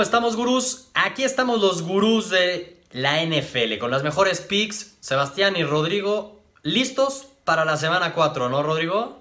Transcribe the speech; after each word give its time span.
¿Cómo 0.00 0.06
estamos, 0.06 0.34
gurús? 0.34 0.88
Aquí 0.94 1.24
estamos 1.24 1.60
los 1.60 1.82
gurús 1.82 2.30
de 2.30 2.78
la 2.90 3.22
NFL 3.22 3.76
con 3.78 3.90
las 3.90 4.02
mejores 4.02 4.40
picks. 4.40 4.96
Sebastián 5.00 5.56
y 5.56 5.62
Rodrigo, 5.62 6.40
listos 6.62 7.28
para 7.44 7.66
la 7.66 7.76
semana 7.76 8.14
4, 8.14 8.48
¿no, 8.48 8.62
Rodrigo? 8.62 9.20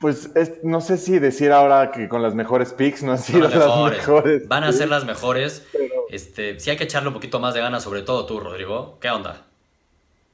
Pues 0.00 0.30
no 0.62 0.80
sé 0.80 0.96
si 0.96 1.18
decir 1.18 1.52
ahora 1.52 1.90
que 1.90 2.08
con 2.08 2.22
las 2.22 2.34
mejores 2.34 2.72
picks 2.72 3.02
no 3.02 3.12
han 3.12 3.18
sido 3.18 3.50
las 3.50 3.90
mejores. 3.90 4.48
Van 4.48 4.64
a 4.64 4.72
ser 4.72 4.88
las 4.88 5.04
mejores. 5.04 5.66
Este, 6.08 6.58
sí 6.58 6.70
hay 6.70 6.78
que 6.78 6.84
echarle 6.84 7.08
un 7.08 7.14
poquito 7.14 7.38
más 7.38 7.52
de 7.52 7.60
ganas, 7.60 7.82
sobre 7.82 8.00
todo 8.00 8.24
tú, 8.24 8.40
Rodrigo. 8.40 8.96
¿Qué 8.98 9.10
onda? 9.10 9.44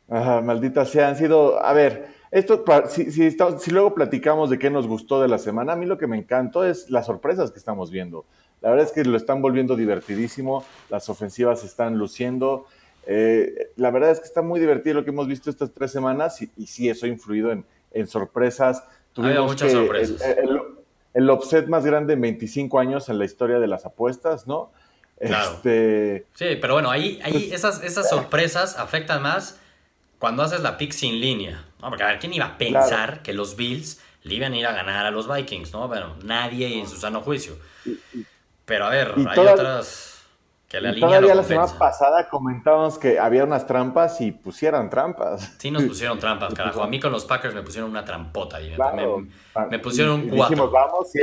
Ajá, 0.09 0.41
maldita 0.41 0.87
sea, 0.87 1.09
han 1.09 1.17
sido. 1.17 1.61
A 1.61 1.73
ver, 1.73 2.15
esto, 2.31 2.65
si, 2.89 3.11
si, 3.11 3.31
si, 3.33 3.71
luego 3.73 3.93
platicamos 3.93 4.51
de 4.51 4.59
qué 4.61 4.71
nos 4.71 4.87
gustó 4.87 5.21
de 5.21 5.27
la 5.27 5.39
semana, 5.39 5.73
a 5.73 5.77
mí 5.77 5.85
lo 5.85 5.99
que 5.99 6.07
me 6.07 6.17
encantó 6.17 6.65
es 6.65 6.91
las 6.91 7.07
sorpresas 7.07 7.51
que 7.51 7.59
estamos 7.59 7.91
viendo. 7.91 8.25
La 8.61 8.71
verdad 8.71 8.87
es 8.87 8.93
que 8.93 9.05
lo 9.05 9.17
están 9.17 9.41
volviendo 9.41 9.77
divertidísimo, 9.77 10.65
las 10.91 11.09
ofensivas 11.09 11.65
están 11.65 11.97
luciendo. 11.97 12.67
Eh, 13.07 13.71
la 13.77 13.91
verdad 13.91 14.11
es 14.11 14.21
que 14.21 14.27
está 14.27 14.43
muy 14.43 14.61
divertido 14.61 14.97
lo 14.97 15.05
que 15.05 15.11
hemos 15.11 15.29
visto 15.29 15.49
estas 15.49 15.73
tres 15.73 15.93
semanas 15.93 16.43
y, 16.43 16.67
sí, 16.67 16.89
eso 16.89 17.07
ha 17.07 17.09
influido 17.09 17.53
en, 17.53 17.65
en 17.93 18.07
sorpresas. 18.07 18.85
Tuvimos 19.13 19.47
muchas 19.47 19.73
sorpresas. 19.73 20.21
El, 20.23 20.61
el, 21.15 21.31
offset 21.31 21.69
más 21.69 21.87
grande 21.87 22.15
en 22.15 22.21
25 22.21 22.79
años 22.79 23.09
en 23.09 23.19
la 23.19 23.25
historia 23.25 23.59
de 23.59 23.67
las 23.67 23.87
apuestas, 23.87 24.47
¿no? 24.47 24.71
Claro. 25.21 25.53
Este... 25.53 26.27
Sí, 26.35 26.59
pero 26.61 26.75
bueno, 26.75 26.91
ahí, 26.91 27.21
ahí 27.25 27.33
pues, 27.33 27.53
esas, 27.53 27.83
esas 27.83 28.09
sorpresas 28.09 28.79
afectan 28.79 29.23
más 29.23 29.59
cuando 30.19 30.43
haces 30.43 30.61
la 30.61 30.77
pick 30.77 30.93
sin 30.93 31.21
línea. 31.21 31.65
¿no? 31.81 31.89
Porque 31.89 32.05
a 32.05 32.07
ver, 32.07 32.19
¿quién 32.19 32.33
iba 32.35 32.47
a 32.47 32.59
pensar 32.59 33.23
que 33.23 33.33
los 33.33 33.57
Bills 33.57 34.01
le 34.23 34.35
iban 34.35 34.53
a 34.53 34.57
ir 34.57 34.67
a 34.67 34.73
ganar 34.73 35.07
a 35.07 35.11
los 35.11 35.33
Vikings? 35.33 35.73
¿no? 35.73 35.89
Bueno, 35.89 36.17
nadie 36.23 36.79
en 36.79 36.89
su 36.89 36.97
sano 36.97 37.21
juicio. 37.21 37.57
Pero 38.69 38.85
a 38.85 38.91
ver, 38.91 39.15
hay 39.17 39.39
otras 39.39 40.09
que 40.69 40.81
la 40.81 40.93
línea 40.93 41.09
Todavía 41.09 41.35
la 41.35 41.43
semana 41.43 41.79
pasada 41.79 42.29
comentábamos 42.29 42.99
que 42.99 43.19
había 43.19 43.43
unas 43.43 43.67
trampas 43.67 44.21
y 44.21 44.33
pusieran 44.33 44.91
trampas. 44.91 45.55
Sí, 45.59 45.71
nos 45.71 45.83
pusieron 45.89 46.19
trampas, 46.19 46.53
carajo. 46.53 46.83
A 46.83 46.87
mí 46.87 47.01
con 47.01 47.11
los 47.11 47.25
Packers 47.25 47.55
me 47.55 47.63
pusieron 47.63 47.91
una 47.91 48.05
trampota. 48.05 48.61
Y 48.61 48.77
me, 49.71 49.79
pusieron 49.79 50.21
un 50.21 50.29
4. 50.29 50.45
Dijimos, 50.45 50.71
vamos, 50.71 51.11
sí. 51.11 51.21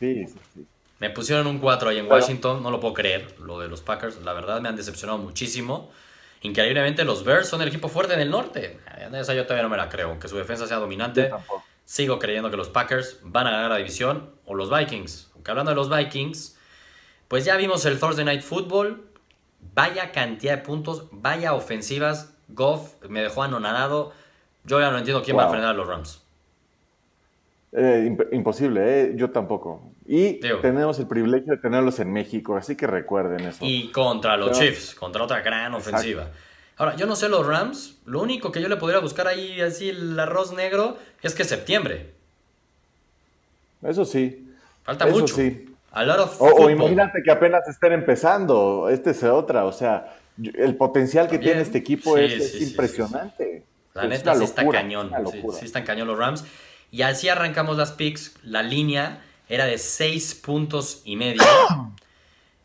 Sí, 0.00 0.26
sí, 0.26 0.66
Me 0.98 1.10
pusieron 1.10 1.46
un 1.46 1.58
4 1.58 1.90
ahí 1.90 1.98
en 1.98 2.10
Washington, 2.10 2.62
no 2.62 2.72
lo 2.72 2.80
puedo 2.80 2.94
creer, 2.94 3.38
lo 3.38 3.60
de 3.60 3.68
los 3.68 3.80
Packers. 3.80 4.20
La 4.22 4.32
verdad 4.32 4.60
me 4.60 4.68
han 4.68 4.76
decepcionado 4.76 5.18
muchísimo. 5.18 5.90
Increíblemente, 6.42 7.04
los 7.04 7.24
Bears 7.24 7.48
son 7.48 7.62
el 7.62 7.68
equipo 7.68 7.88
fuerte 7.88 8.14
en 8.14 8.20
el 8.20 8.30
norte. 8.30 8.80
Esa 9.12 9.34
yo 9.34 9.44
todavía 9.44 9.62
no 9.62 9.68
me 9.68 9.76
la 9.76 9.88
creo, 9.88 10.08
aunque 10.08 10.26
su 10.26 10.36
defensa 10.36 10.66
sea 10.66 10.78
dominante. 10.78 11.30
Sigo 11.84 12.18
creyendo 12.18 12.50
que 12.50 12.56
los 12.56 12.68
Packers 12.68 13.20
van 13.22 13.46
a 13.46 13.50
ganar 13.50 13.70
la 13.70 13.76
división 13.76 14.30
o 14.44 14.54
los 14.54 14.68
Vikings. 14.68 15.27
Hablando 15.50 15.70
de 15.70 15.76
los 15.76 15.94
Vikings, 15.94 16.58
pues 17.28 17.44
ya 17.44 17.56
vimos 17.56 17.84
el 17.86 17.98
Thursday 17.98 18.24
Night 18.24 18.42
Football. 18.42 19.04
Vaya 19.74 20.12
cantidad 20.12 20.56
de 20.56 20.62
puntos, 20.62 21.08
vaya 21.10 21.54
ofensivas. 21.54 22.34
Goff 22.48 22.94
me 23.08 23.22
dejó 23.22 23.42
anonadado. 23.42 24.12
Yo 24.64 24.80
ya 24.80 24.90
no 24.90 24.98
entiendo 24.98 25.22
quién 25.22 25.36
va 25.36 25.46
a 25.46 25.50
frenar 25.50 25.70
a 25.70 25.74
los 25.74 25.86
Rams. 25.86 26.22
Eh, 27.72 28.16
imposible, 28.32 29.02
eh, 29.02 29.12
yo 29.14 29.30
tampoco. 29.30 29.92
Y 30.06 30.40
tenemos 30.40 30.98
el 30.98 31.06
privilegio 31.06 31.52
de 31.52 31.58
tenerlos 31.58 31.98
en 31.98 32.10
México, 32.10 32.56
así 32.56 32.76
que 32.76 32.86
recuerden 32.86 33.40
eso. 33.40 33.58
Y 33.62 33.92
contra 33.92 34.36
los 34.38 34.58
Chiefs, 34.58 34.94
contra 34.94 35.22
otra 35.22 35.42
gran 35.42 35.74
ofensiva. 35.74 36.30
Ahora, 36.78 36.96
yo 36.96 37.06
no 37.06 37.14
sé 37.14 37.28
los 37.28 37.46
Rams, 37.46 37.98
lo 38.06 38.22
único 38.22 38.52
que 38.52 38.62
yo 38.62 38.68
le 38.68 38.76
podría 38.76 39.00
buscar 39.00 39.26
ahí, 39.26 39.60
así 39.60 39.90
el 39.90 40.18
arroz 40.18 40.54
negro, 40.54 40.96
es 41.22 41.34
que 41.34 41.42
es 41.42 41.48
septiembre. 41.48 42.14
Eso 43.82 44.04
sí. 44.04 44.47
Falta 44.88 45.04
mucho. 45.04 45.34
Sí. 45.34 45.66
o, 46.38 46.70
imagínate 46.70 47.22
que 47.22 47.30
apenas 47.30 47.68
estén 47.68 47.92
empezando, 47.92 48.88
este 48.88 49.10
es 49.10 49.22
otra, 49.22 49.66
o 49.66 49.72
sea, 49.72 50.16
el 50.42 50.76
potencial 50.76 51.28
que 51.28 51.38
tiene 51.38 51.60
este 51.60 51.76
equipo 51.76 52.16
es, 52.16 52.58
impresionante. 52.62 53.64
La 53.92 54.06
neta 54.06 54.34
sí 54.34 54.44
está 54.44 54.66
cañón, 54.66 55.12
sí, 55.58 55.66
están 55.66 55.84
cañón 55.84 56.08
los 56.08 56.16
Rams. 56.16 56.44
Y 56.90 57.02
así 57.02 57.28
arrancamos 57.28 57.76
las 57.76 57.92
picks, 57.92 58.36
la 58.42 58.62
línea 58.62 59.22
era 59.50 59.66
de 59.66 59.76
6 59.76 60.36
puntos 60.36 61.02
y 61.04 61.16
medio. 61.16 61.42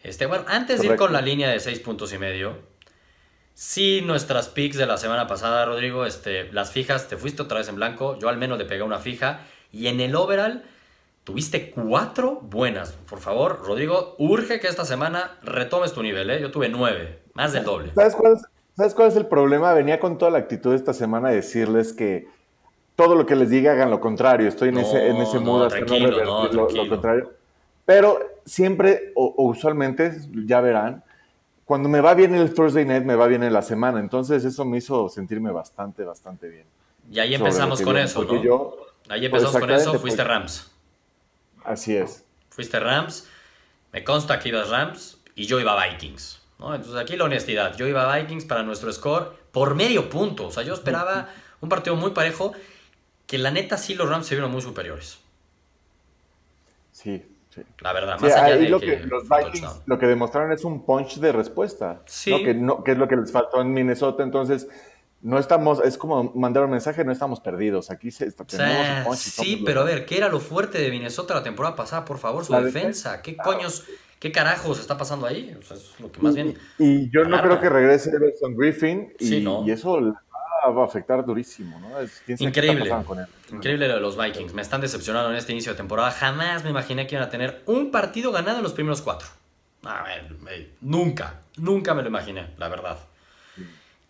Este, 0.02 0.26
bueno, 0.26 0.44
antes 0.50 0.82
de 0.82 0.88
ir 0.88 0.96
con 0.98 1.14
la 1.14 1.22
línea 1.22 1.50
de 1.50 1.62
6 1.62 1.80
puntos 1.80 2.12
y 2.12 2.18
medio, 2.18 2.58
sí 3.54 4.02
nuestras 4.04 4.50
picks 4.50 4.76
de 4.76 4.86
la 4.86 4.98
semana 4.98 5.28
pasada, 5.28 5.64
Rodrigo, 5.64 6.06
este, 6.06 6.52
las 6.52 6.74
fijas, 6.74 7.08
te 7.08 7.16
fuiste 7.16 7.42
otra 7.42 7.60
vez 7.60 7.70
en 7.70 7.78
blanco, 7.78 8.20
yo 8.20 8.28
al 8.28 8.36
menos 8.36 8.58
le 8.58 8.66
pegué 8.66 8.84
una 8.84 9.00
fija, 9.00 9.46
y 9.72 9.88
en 9.88 10.02
el 10.02 10.14
overall 10.18 10.66
tuviste 11.24 11.72
cuatro 11.72 12.40
buenas. 12.42 12.92
Por 12.92 13.20
favor, 13.20 13.62
Rodrigo, 13.66 14.16
urge 14.18 14.60
que 14.60 14.68
esta 14.68 14.86
semana 14.86 15.38
retomes 15.42 15.94
tu 15.94 16.04
nivel, 16.04 16.30
¿eh? 16.30 16.42
Yo 16.42 16.52
tuve 16.52 16.70
nueve, 16.70 17.22
más 17.34 17.54
del 17.54 17.64
doble. 17.64 17.92
¿Sabes 17.96 18.16
cuál, 18.16 18.34
es, 18.34 18.42
¿Sabes 18.76 18.94
cuál 18.94 19.08
es 19.10 19.16
el 19.16 19.28
problema? 19.28 19.74
Venía 19.74 20.00
con 20.00 20.18
toda 20.18 20.32
la 20.32 20.40
actitud 20.40 20.74
esta 20.74 20.94
semana 20.94 21.30
de 21.30 21.36
decirles 21.36 21.94
que 21.94 22.28
todo 22.96 23.16
lo 23.16 23.26
que 23.26 23.36
les 23.36 23.50
diga 23.50 23.72
hagan 23.72 23.90
lo 23.90 24.00
contrario. 24.00 24.48
Estoy 24.48 24.70
en 24.70 24.78
ese, 24.80 25.08
en 25.08 25.18
ese 25.18 25.40
modo 25.40 25.68
tranquilo, 25.68 26.24
no, 26.24 26.48
lo, 26.48 26.90
contrario. 26.90 27.32
Pero 27.86 28.20
siempre 28.46 29.12
o, 29.16 29.34
usualmente, 29.38 30.14
ya 30.46 30.62
verán, 30.62 31.04
cuando 31.66 31.90
me 31.90 32.02
va 32.02 32.14
bien 32.14 32.36
el 32.36 32.54
Thursday 32.54 32.86
Night, 32.86 33.04
me 33.04 33.16
va 33.16 33.28
bien 33.28 33.44
en 33.44 33.54
la 33.54 33.62
semana. 33.62 34.00
Entonces 34.00 34.44
eso 34.44 34.66
me 34.66 34.78
hizo 34.78 35.10
sentirme 35.10 35.52
bastante, 35.52 36.04
bastante 36.04 36.50
bien. 36.50 36.66
Y 37.10 37.20
ahí 37.20 37.34
empezamos 37.34 37.82
con 37.82 37.98
eso, 37.98 38.24
¿no? 38.24 38.42
Yo, 38.42 38.78
ahí 39.10 39.26
empezamos 39.26 39.58
con 39.58 39.72
eso, 39.72 39.94
fuiste 40.00 40.24
Rams. 40.24 40.73
Así 41.64 41.96
es. 41.96 42.24
Fuiste 42.50 42.80
Rams, 42.80 43.28
me 43.92 44.04
consta 44.04 44.40
que 44.40 44.50
ibas 44.50 44.70
Rams 44.70 45.18
y 45.36 45.46
yo 45.46 45.60
iba 45.60 45.76
Vikings. 45.86 46.42
¿no? 46.60 46.76
Entonces 46.76 47.00
aquí 47.00 47.16
la 47.16 47.26
honestidad, 47.26 47.76
yo 47.76 47.88
iba 47.88 48.16
Vikings 48.16 48.46
para 48.46 48.64
nuestro 48.64 48.92
score 48.92 49.32
por 49.52 49.76
medio 49.76 50.10
punto. 50.10 50.48
O 50.48 50.52
sea, 50.52 50.64
yo 50.64 50.74
esperaba 50.74 51.30
un 51.62 51.70
partido 51.70 51.96
muy 51.96 52.12
parejo 52.12 52.54
que 53.26 53.38
la 53.38 53.52
neta 53.52 53.78
sí 53.78 53.96
los 53.96 54.10
Rams 54.10 54.28
se 54.28 54.36
vieron 54.36 54.52
muy 54.52 54.62
superiores. 54.62 55.20
Sí, 56.92 57.26
sí. 57.50 57.62
La 57.80 57.94
verdad, 57.94 58.20
más 58.20 58.36
allá 58.36 58.58
de 58.58 58.70
lo 58.70 58.80
que, 58.80 59.00
los 59.00 59.24
Vikings 59.28 59.82
lo 59.86 59.98
que 59.98 60.06
demostraron 60.06 60.52
es 60.52 60.64
un 60.64 60.86
punch 60.86 61.18
de 61.18 61.32
respuesta. 61.32 62.02
Sí. 62.06 62.44
Que, 62.44 62.54
no, 62.54 62.84
que 62.84 62.92
es 62.92 62.98
lo 62.98 63.08
que 63.08 63.16
les 63.16 63.32
faltó 63.32 63.62
en 63.62 63.74
Minnesota. 63.74 64.24
Entonces, 64.24 64.68
no 65.24 65.40
estamos, 65.40 65.80
es 65.84 65.98
como 65.98 66.34
mandar 66.36 66.66
un 66.66 66.72
mensaje, 66.72 67.06
no 67.06 67.12
estamos 67.12 67.40
perdidos. 67.40 67.90
Aquí 67.90 68.12
se, 68.12 68.26
un 68.26 68.34
punch 68.34 69.18
Sí, 69.18 69.64
pero 69.66 69.82
a 69.82 69.84
ver, 69.86 70.06
¿qué 70.06 70.18
era 70.18 70.28
lo 70.28 70.42
fuerte 70.42 70.80
de 70.80 70.92
Minnesota 70.92 71.34
la 71.34 71.44
temporada 71.44 71.78
pasada? 71.78 72.04
Por 72.04 72.18
favor, 72.18 72.44
su 72.44 72.54
defensa. 72.54 73.22
¿Qué 73.22 73.38
coños, 73.38 73.86
qué 74.20 74.34
carajos 74.34 74.82
está 74.82 74.98
pasando 74.98 75.26
ahí? 75.26 75.58
O 75.58 75.64
sea, 75.64 75.78
es 75.78 75.98
lo 76.00 76.12
que 76.12 76.20
más 76.20 76.36
bien. 76.36 76.58
Y, 76.78 77.10
yo 77.10 77.24
no 77.24 77.42
creo 77.42 77.62
que 77.62 77.70
regrese 77.70 78.10
Everson 78.10 78.54
Griffin. 78.58 79.14
Y, 79.18 79.36
y 79.36 79.72
eso 79.72 79.98
va 80.02 80.82
a 80.82 80.86
afectar 80.86 81.26
durísimo, 81.26 81.80
¿no? 81.80 81.90
Increíble. 82.40 82.94
Increíble 83.50 83.88
lo 83.88 83.96
de 83.96 84.02
los 84.02 84.18
Vikings. 84.18 84.54
Me 84.54 84.62
están 84.62 84.82
decepcionando 84.82 85.30
en 85.30 85.38
este 85.38 85.54
inicio 85.54 85.72
de 85.72 85.78
temporada. 85.78 86.12
Jamás 86.12 86.66
me 86.66 86.70
imaginé 86.70 87.08
que 87.08 87.16
iban 87.16 87.26
a 87.26 87.32
tener 87.32 87.64
un 87.66 87.92
partido 87.92 88.34
ganado 88.34 88.58
en 88.58 88.64
los 88.64 88.74
primeros 88.74 89.02
cuatro. 89.02 89.30
A 89.86 90.04
ver, 90.04 90.36
nunca, 90.82 91.40
nunca 91.56 91.94
me 91.94 92.02
lo 92.02 92.10
imaginé, 92.10 92.48
la 92.58 92.68
verdad. 92.68 92.98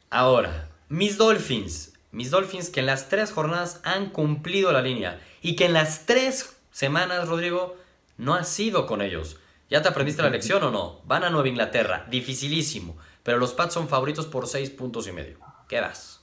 Ahora, 0.10 0.70
mis 0.90 1.18
Dolphins. 1.18 1.94
Mis 2.12 2.30
Dolphins 2.30 2.70
que 2.70 2.82
en 2.82 2.86
las 2.86 3.10
tres 3.10 3.32
jornadas 3.32 3.82
han 3.84 4.12
cumplido 4.12 4.72
la 4.72 4.82
línea 4.82 5.20
y 5.42 5.56
que 5.56 5.66
en 5.66 5.74
las 5.74 6.06
tres 6.06 6.56
semanas, 6.72 7.28
Rodrigo, 7.28 7.76
no 8.18 8.36
has 8.36 8.48
sido 8.48 8.86
con 8.86 9.02
ellos. 9.02 9.38
¿Ya 9.70 9.82
te 9.82 9.90
aprendiste 9.90 10.22
la 10.22 10.30
lección 10.30 10.62
o 10.64 10.70
no? 10.70 11.02
Van 11.06 11.24
a 11.24 11.30
Nueva 11.30 11.48
Inglaterra, 11.48 12.06
dificilísimo, 12.10 12.96
pero 13.24 13.40
los 13.40 13.54
Pats 13.54 13.74
son 13.74 13.88
favoritos 13.88 14.28
por 14.28 14.48
seis 14.48 14.70
puntos 14.70 15.08
y 15.08 15.12
medio. 15.12 15.40
¿Qué 15.68 15.82
vas? 15.82 16.22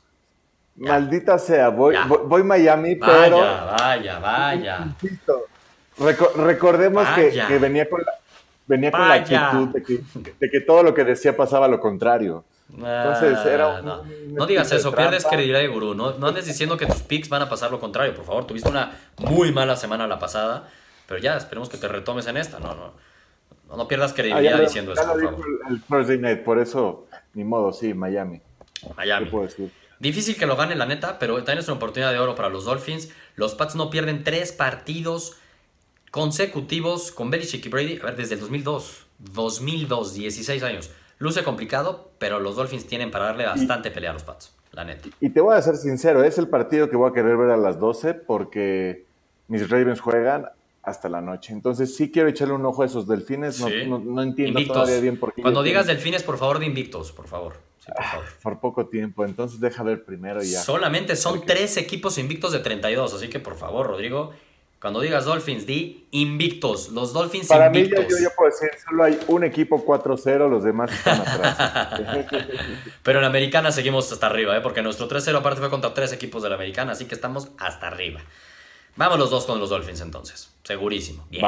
Maldita 0.76 1.38
sea, 1.38 1.68
voy, 1.68 1.96
voy, 2.06 2.42
Miami, 2.42 2.94
pero. 2.94 3.40
Vaya, 3.40 4.18
vaya, 4.18 4.94
recordemos 6.36 7.06
que, 7.08 7.58
venía 7.58 7.88
con 7.88 8.00
la, 8.00 8.12
venía 8.66 8.90
con 8.90 9.08
la 9.08 9.14
actitud 9.14 9.68
de 9.68 10.50
que, 10.50 10.60
todo 10.60 10.82
lo 10.82 10.94
que 10.94 11.04
decía 11.04 11.36
pasaba 11.36 11.68
lo 11.68 11.80
contrario. 11.80 12.44
Entonces 12.72 13.38
era 13.46 13.82
no. 13.82 14.46
digas 14.46 14.70
eso, 14.72 14.94
pierdes 14.94 15.24
credibilidad 15.24 15.60
de 15.60 15.68
gurú. 15.68 15.94
No, 15.94 16.12
no 16.12 16.28
andes 16.28 16.46
diciendo 16.46 16.76
que 16.76 16.86
tus 16.86 17.02
picks 17.02 17.28
van 17.28 17.42
a 17.42 17.48
pasar 17.48 17.70
lo 17.70 17.80
contrario, 17.80 18.14
por 18.14 18.24
favor. 18.24 18.46
Tuviste 18.46 18.68
una 18.68 18.98
muy 19.18 19.52
mala 19.52 19.76
semana 19.76 20.06
la 20.06 20.18
pasada, 20.18 20.68
pero 21.06 21.20
ya 21.20 21.36
esperemos 21.36 21.68
que 21.68 21.76
te 21.76 21.88
retomes 21.88 22.26
en 22.26 22.36
esta. 22.36 22.58
No, 22.58 22.74
no, 22.74 23.76
no, 23.76 23.88
pierdas 23.88 24.12
credibilidad 24.12 24.58
ah, 24.58 24.62
diciendo 24.62 24.92
eso. 24.92 25.02
Por, 25.02 25.22
favor. 25.22 26.26
El, 26.26 26.40
por 26.40 26.58
eso, 26.58 27.06
ni 27.34 27.44
modo, 27.44 27.72
sí, 27.72 27.94
Miami. 27.94 28.40
Miami. 28.96 29.26
puedo 29.26 29.46
decir? 29.46 29.70
Difícil 29.98 30.36
que 30.36 30.46
lo 30.46 30.56
gane, 30.56 30.74
la 30.76 30.86
neta, 30.86 31.18
pero 31.18 31.36
también 31.36 31.58
es 31.58 31.68
una 31.68 31.76
oportunidad 31.76 32.12
de 32.12 32.18
oro 32.18 32.34
para 32.34 32.48
los 32.48 32.64
Dolphins. 32.64 33.10
Los 33.34 33.54
Pats 33.54 33.74
no 33.74 33.90
pierden 33.90 34.24
tres 34.24 34.50
partidos 34.52 35.36
consecutivos 36.10 37.12
con 37.12 37.30
Belichick 37.30 37.66
y 37.66 37.68
Brady. 37.68 37.98
A 38.00 38.06
ver, 38.06 38.16
desde 38.16 38.34
el 38.34 38.40
2002. 38.40 39.06
2002, 39.18 40.14
16 40.14 40.62
años. 40.62 40.90
Luce 41.20 41.44
complicado, 41.44 42.12
pero 42.18 42.40
los 42.40 42.56
Dolphins 42.56 42.86
tienen 42.86 43.10
para 43.10 43.26
darle 43.26 43.44
bastante 43.44 43.90
pelea 43.90 44.08
a 44.08 44.14
los 44.14 44.22
Pats, 44.22 44.54
la 44.72 44.86
neta. 44.86 45.10
Y 45.20 45.28
te 45.28 45.42
voy 45.42 45.54
a 45.54 45.60
ser 45.60 45.76
sincero, 45.76 46.24
es 46.24 46.38
el 46.38 46.48
partido 46.48 46.88
que 46.88 46.96
voy 46.96 47.10
a 47.10 47.12
querer 47.12 47.36
ver 47.36 47.50
a 47.50 47.58
las 47.58 47.78
12 47.78 48.14
porque 48.14 49.04
mis 49.46 49.68
Ravens 49.68 50.00
juegan 50.00 50.46
hasta 50.82 51.10
la 51.10 51.20
noche. 51.20 51.52
Entonces 51.52 51.94
sí 51.94 52.10
quiero 52.10 52.30
echarle 52.30 52.54
un 52.54 52.64
ojo 52.64 52.82
a 52.82 52.86
esos 52.86 53.06
delfines. 53.06 53.60
No, 53.60 54.22
entiendo 54.22 54.64
todavía 54.66 54.98
bien 54.98 55.18
por 55.18 55.34
qué. 55.34 55.42
Cuando 55.42 55.62
digas 55.62 55.86
delfines, 55.86 56.22
por 56.22 56.38
favor, 56.38 56.58
de 56.58 56.64
invictos, 56.64 57.12
por 57.12 57.28
favor. 57.28 57.52
Ah, 57.98 58.20
por, 58.42 58.58
poco 58.58 58.86
tiempo, 58.86 59.22
entonces 59.26 59.60
deja 59.60 59.82
ver 59.82 60.04
primero 60.06 60.42
ya. 60.42 60.62
Solamente 60.62 61.16
son 61.16 61.44
tres 61.44 61.76
equipos 61.76 62.16
invictos 62.16 62.52
de 62.52 62.60
32, 62.60 63.12
así 63.12 63.28
que 63.28 63.40
por 63.40 63.56
favor, 63.56 63.86
Rodrigo, 63.86 64.32
cuando 64.80 65.00
digas 65.00 65.26
Dolphins, 65.26 65.66
di 65.66 66.06
invictos. 66.10 66.88
Los 66.88 67.12
Dolphins 67.12 67.48
Para 67.48 67.66
invictos. 67.66 67.98
Para 67.98 68.08
mí, 68.08 68.14
yo, 68.14 68.22
yo, 68.22 68.34
puedo 68.34 68.50
decir, 68.50 68.70
solo 68.82 69.04
hay 69.04 69.20
un 69.28 69.44
equipo 69.44 69.84
4-0, 69.84 70.48
los 70.48 70.64
demás 70.64 70.90
están 70.90 71.20
atrás. 71.20 72.26
Pero 73.02 73.18
en 73.18 73.22
la 73.22 73.28
americana 73.28 73.72
seguimos 73.72 74.10
hasta 74.10 74.26
arriba, 74.26 74.56
¿eh? 74.56 74.62
porque 74.62 74.80
nuestro 74.80 75.06
3-0 75.06 75.36
aparte 75.36 75.60
fue 75.60 75.68
contra 75.68 75.92
tres 75.92 76.12
equipos 76.12 76.42
de 76.42 76.48
la 76.48 76.54
americana, 76.54 76.92
así 76.92 77.04
que 77.04 77.14
estamos 77.14 77.48
hasta 77.58 77.88
arriba. 77.88 78.20
Vamos 78.96 79.18
los 79.18 79.30
dos 79.30 79.44
con 79.44 79.60
los 79.60 79.68
Dolphins 79.68 80.00
entonces. 80.00 80.50
Segurísimo. 80.64 81.26
Bien. 81.30 81.46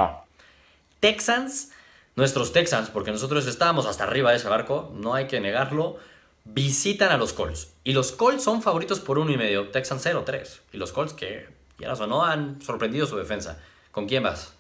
Texans, 1.01 1.73
nuestros 2.17 2.53
Texans, 2.53 2.91
porque 2.91 3.13
nosotros 3.13 3.47
estábamos 3.47 3.87
hasta 3.87 4.05
arriba 4.05 4.31
de 4.31 4.37
ese 4.37 4.49
barco, 4.49 4.93
no 4.95 5.15
hay 5.15 5.27
que 5.27 5.41
negarlo, 5.41 5.97
visitan 6.45 7.11
a 7.13 7.17
los 7.17 7.33
Colts. 7.33 7.73
Y 7.83 7.93
los 7.93 8.13
Colts 8.13 8.45
son 8.45 8.61
favoritos 8.63 9.01
por 9.01 9.19
uno 9.19 9.33
y 9.33 9.39
medio. 9.39 9.69
Texans 9.71 10.05
0-3. 10.05 10.61
Y 10.73 10.77
los 10.77 10.93
Colts 10.93 11.15
que, 11.15 11.49
quieras 11.83 12.01
o 12.01 12.07
no, 12.07 12.23
han 12.23 12.63
sorprendido 12.63 13.07
su 13.07 13.17
defensa. 13.17 13.59
¿Con 13.91 14.07
quién 14.07 14.23
vas? 14.23 14.55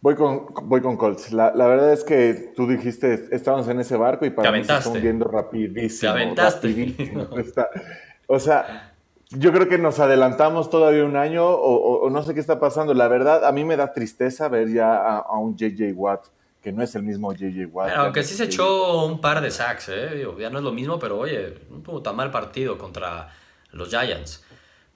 Voy 0.00 0.14
con, 0.14 0.46
voy 0.62 0.80
con 0.80 0.96
Colts. 0.96 1.32
La, 1.32 1.50
verdad 1.50 1.92
es 1.92 2.04
que 2.04 2.52
tú 2.54 2.68
dijiste, 2.68 3.26
estábamos 3.32 3.66
en 3.66 3.80
ese 3.80 3.96
barco 3.96 4.24
y 4.24 4.30
para 4.30 4.52
mí 4.52 4.62
se 4.62 5.00
viendo 5.00 5.24
rapidísimo. 5.24 6.12
Te 6.12 6.22
aventaste. 6.22 7.26
o 8.28 8.38
sea, 8.38 8.92
yo 9.30 9.52
creo 9.52 9.68
que 9.68 9.78
nos 9.78 9.98
adelantamos 9.98 10.70
todavía 10.70 11.04
un 11.04 11.16
año 11.16 11.44
o, 11.44 12.08
no 12.08 12.22
sé 12.22 12.34
qué 12.34 12.40
está 12.40 12.60
pasando. 12.60 12.94
La 12.94 13.08
verdad, 13.08 13.44
a 13.44 13.50
mí 13.50 13.64
me 13.64 13.76
da 13.76 13.92
tristeza 13.92 14.48
ver 14.48 14.72
ya 14.72 15.18
a, 15.18 15.38
un 15.38 15.56
JJ 15.56 15.92
Watt, 15.96 16.26
que 16.62 16.70
no 16.70 16.84
es 16.84 16.94
el 16.94 17.02
mismo 17.02 17.32
JJ 17.32 17.66
Watt. 17.66 17.90
aunque 17.96 18.22
sí 18.22 18.34
se 18.34 18.44
echó 18.44 19.04
un 19.06 19.20
par 19.20 19.40
de 19.40 19.50
sacks, 19.50 19.88
¿eh? 19.88 20.24
ya 20.38 20.50
no 20.50 20.58
es 20.58 20.64
lo 20.64 20.70
mismo, 20.70 21.00
pero 21.00 21.18
oye, 21.18 21.58
no 21.68 21.78
tuvo 21.80 22.00
tan 22.00 22.14
mal 22.14 22.30
partido 22.30 22.78
contra 22.78 23.28
los 23.72 23.88
Giants. 23.88 24.44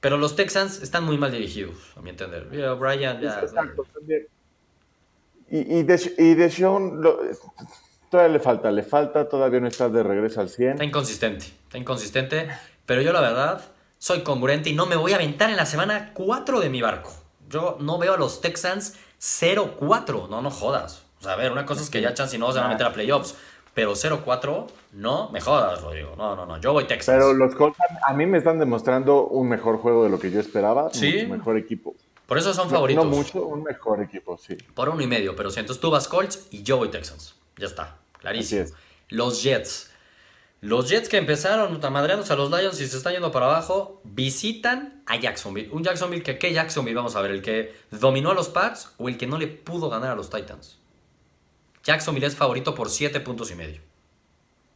Pero 0.05 0.19
los 0.19 0.37
Texans 0.37 0.83
están 0.83 1.05
muy 1.05 1.17
mal 1.17 1.33
dirigidos, 1.33 1.77
a 1.97 2.03
mi 2.03 2.11
entender. 2.11 2.45
Brian 2.79 3.23
ya... 3.23 3.41
Exacto, 3.41 3.87
también. 3.95 4.27
Y, 5.49 5.79
y, 5.79 5.83
de, 5.83 6.15
y 6.19 6.35
de 6.35 6.51
Sean, 6.51 7.01
todavía 8.11 8.35
le 8.35 8.39
falta, 8.39 8.71
le 8.71 8.83
falta, 8.83 9.27
todavía 9.27 9.61
no 9.61 9.69
está 9.69 9.89
de 9.89 10.03
regreso 10.03 10.43
al 10.43 10.51
100. 10.51 10.73
Está 10.73 10.85
inconsistente, 10.85 11.47
está 11.47 11.79
inconsistente, 11.79 12.49
pero 12.85 13.01
yo 13.01 13.15
la 13.15 13.23
verdad 13.23 13.63
soy 13.97 14.21
congruente 14.21 14.69
y 14.69 14.75
no 14.75 14.85
me 14.85 14.97
voy 14.97 15.13
a 15.13 15.15
aventar 15.15 15.49
en 15.49 15.57
la 15.57 15.65
semana 15.65 16.11
4 16.13 16.61
de 16.61 16.69
mi 16.69 16.83
barco. 16.83 17.11
Yo 17.49 17.79
no 17.81 17.97
veo 17.97 18.13
a 18.13 18.19
los 18.19 18.43
Texans 18.43 18.99
0-4. 19.23 20.29
No, 20.29 20.43
no 20.43 20.51
jodas. 20.51 21.07
O 21.21 21.23
sea, 21.23 21.33
a 21.33 21.37
ver, 21.37 21.51
una 21.51 21.65
cosa 21.65 21.81
es 21.81 21.89
que 21.89 22.03
ya 22.03 22.13
chance 22.13 22.37
y 22.37 22.39
no 22.39 22.53
se 22.53 22.59
van 22.59 22.67
a 22.67 22.75
meter 22.75 22.87
a 22.87 22.93
playoffs. 22.93 23.37
Pero 23.75 23.93
0-4, 23.95 24.67
no 24.93 25.31
me 25.31 25.41
jodas, 25.41 25.83
Rodrigo. 25.83 26.15
No, 26.17 26.37
no, 26.37 26.47
no. 26.47 26.61
Yo 26.61 26.73
voy 26.73 26.85
Texans. 26.85 27.19
Pero 27.19 27.33
los 27.33 27.55
Colts 27.57 27.77
a 28.07 28.13
mí 28.15 28.25
me 28.25 28.39
están 28.39 28.59
demostrando 28.61 29.27
un 29.27 29.49
mejor 29.49 29.79
juego 29.79 30.05
de 30.05 30.11
lo 30.11 30.19
que 30.21 30.31
yo 30.31 30.39
esperaba. 30.39 30.91
Sí. 30.93 31.23
Un 31.25 31.33
mejor 31.33 31.59
equipo. 31.59 31.95
Por 32.27 32.39
eso 32.39 32.55
son 32.55 32.71
favoritos. 32.71 33.05
No, 33.05 33.11
mucho, 33.11 33.45
un 33.45 33.65
mejor 33.65 34.01
equipo, 34.01 34.39
sí. 34.39 34.57
Por 34.75 34.89
uno 34.89 35.03
y 35.03 35.07
medio. 35.07 35.35
Pero 35.35 35.51
si 35.51 35.61
entonces 35.61 35.81
tú 35.81 35.91
vas 35.91 36.09
Colts 36.09 36.47
y 36.53 36.63
yo 36.63 36.77
voy 36.77 36.89
Texans. 36.89 37.35
Ya 37.57 37.67
está. 37.67 37.97
Clarísimo. 38.21 38.67
Los 39.09 39.43
Jets. 39.43 39.91
Los 40.61 40.89
Jets 40.89 41.11
que 41.11 41.19
empezaron 41.19 41.79
madreándose 41.93 42.33
a 42.33 42.37
los 42.37 42.51
Lions 42.51 42.81
y 42.81 42.87
se 42.87 42.97
están 42.97 43.13
yendo 43.13 43.31
para 43.31 43.47
abajo, 43.47 44.01
visitan 44.05 45.03
a 45.05 45.17
Jacksonville. 45.17 45.69
Un 45.71 45.83
Jacksonville 45.83 46.23
que, 46.23 46.39
¿qué 46.39 46.55
Jacksonville? 46.55 46.97
Vamos 46.97 47.17
a 47.17 47.21
ver, 47.21 47.33
¿el 47.33 47.43
que 47.43 47.75
dominó 47.91 48.31
a 48.31 48.35
los 48.35 48.49
Pats 48.49 48.95
o 48.97 49.11
el 49.11 49.19
que 49.19 49.27
no 49.27 49.37
le 49.37 49.47
pudo 49.47 49.91
ganar 49.91 50.13
a 50.13 50.15
los 50.15 50.31
Titans? 50.31 50.79
Jacksonville 51.85 52.27
es 52.27 52.35
favorito 52.35 52.75
por 52.75 52.89
7 52.89 53.21
puntos 53.21 53.51
y 53.51 53.55
medio. 53.55 53.81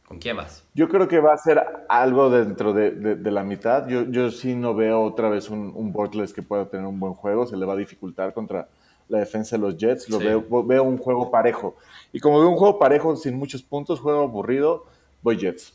¿Con 0.07 0.19
quién 0.19 0.37
vas? 0.37 0.63
Yo 0.73 0.87
creo 0.89 1.07
que 1.07 1.19
va 1.19 1.33
a 1.33 1.37
ser 1.37 1.61
algo 1.87 2.29
dentro 2.29 2.73
de, 2.73 3.17
la 3.31 3.43
mitad. 3.43 3.87
Yo, 3.87 4.05
yo, 4.09 4.31
sí 4.31 4.55
no 4.55 4.73
veo 4.73 5.03
otra 5.03 5.29
vez 5.29 5.49
un, 5.49 5.71
un 5.75 5.91
Bortles 5.91 6.33
que 6.33 6.41
pueda 6.41 6.67
tener 6.67 6.85
un 6.87 6.99
buen 6.99 7.13
juego. 7.13 7.45
Se 7.45 7.57
le 7.57 7.65
va 7.65 7.73
a 7.73 7.75
dificultar 7.75 8.33
contra 8.33 8.67
la 9.07 9.19
defensa 9.19 9.57
de 9.57 9.61
los 9.61 9.77
Jets. 9.77 10.09
Lo 10.09 10.19
veo, 10.19 10.63
veo 10.63 10.83
un 10.83 10.97
juego 10.97 11.29
parejo. 11.29 11.75
Y 12.13 12.19
como 12.19 12.39
veo 12.39 12.49
un 12.49 12.55
juego 12.55 12.79
parejo 12.79 13.15
sin 13.15 13.35
muchos 13.35 13.61
puntos, 13.61 13.99
juego 13.99 14.23
aburrido, 14.23 14.85
voy 15.21 15.37
Jets. 15.37 15.73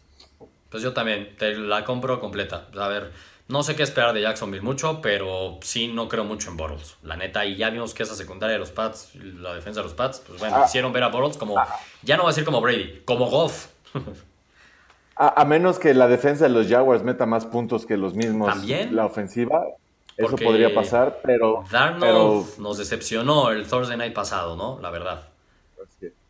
Pues 0.70 0.82
yo 0.82 0.92
también, 0.92 1.36
te 1.38 1.54
la 1.54 1.84
compro 1.84 2.18
completa. 2.20 2.68
A 2.76 2.88
ver, 2.88 3.12
no 3.46 3.62
sé 3.62 3.76
qué 3.76 3.82
esperar 3.82 4.14
de 4.14 4.22
Jacksonville 4.22 4.62
mucho, 4.62 5.00
pero 5.02 5.58
sí 5.60 5.88
no 5.88 6.08
creo 6.08 6.24
mucho 6.24 6.50
en 6.50 6.56
Bortles. 6.56 6.96
La 7.02 7.16
neta, 7.16 7.44
y 7.44 7.56
ya 7.56 7.70
vimos 7.70 7.92
que 7.92 8.02
esa 8.02 8.14
secundaria 8.14 8.54
de 8.54 8.58
los 8.58 8.70
Pats, 8.70 9.14
la 9.16 9.54
defensa 9.54 9.80
de 9.80 9.84
los 9.84 9.94
Pats, 9.94 10.22
pues 10.26 10.38
bueno, 10.38 10.56
ah. 10.56 10.64
hicieron 10.66 10.92
ver 10.92 11.02
a 11.02 11.08
Bortles 11.08 11.36
como, 11.36 11.58
ah. 11.58 11.68
ya 12.02 12.16
no 12.16 12.22
va 12.22 12.30
a 12.30 12.32
decir 12.32 12.44
como 12.44 12.60
Brady, 12.60 13.02
como 13.04 13.26
Goff. 13.26 13.68
a, 15.16 15.44
menos 15.44 15.78
que 15.78 15.92
la 15.94 16.08
defensa 16.08 16.44
de 16.44 16.50
los 16.50 16.68
Jaguars 16.68 17.02
meta 17.02 17.26
más 17.26 17.44
puntos 17.46 17.86
que 17.86 17.96
los 17.96 18.14
mismos. 18.14 18.48
También. 18.48 18.96
La 18.96 19.06
ofensiva. 19.06 19.64
Eso 20.16 20.36
podría 20.36 20.72
pasar, 20.72 21.20
pero. 21.24 21.64
Darnold 21.70 22.58
nos 22.58 22.78
decepcionó 22.78 23.50
el 23.50 23.66
Thursday 23.66 23.96
night 23.96 24.14
pasado, 24.14 24.56
¿no? 24.56 24.78
La 24.80 24.90
verdad. 24.90 25.28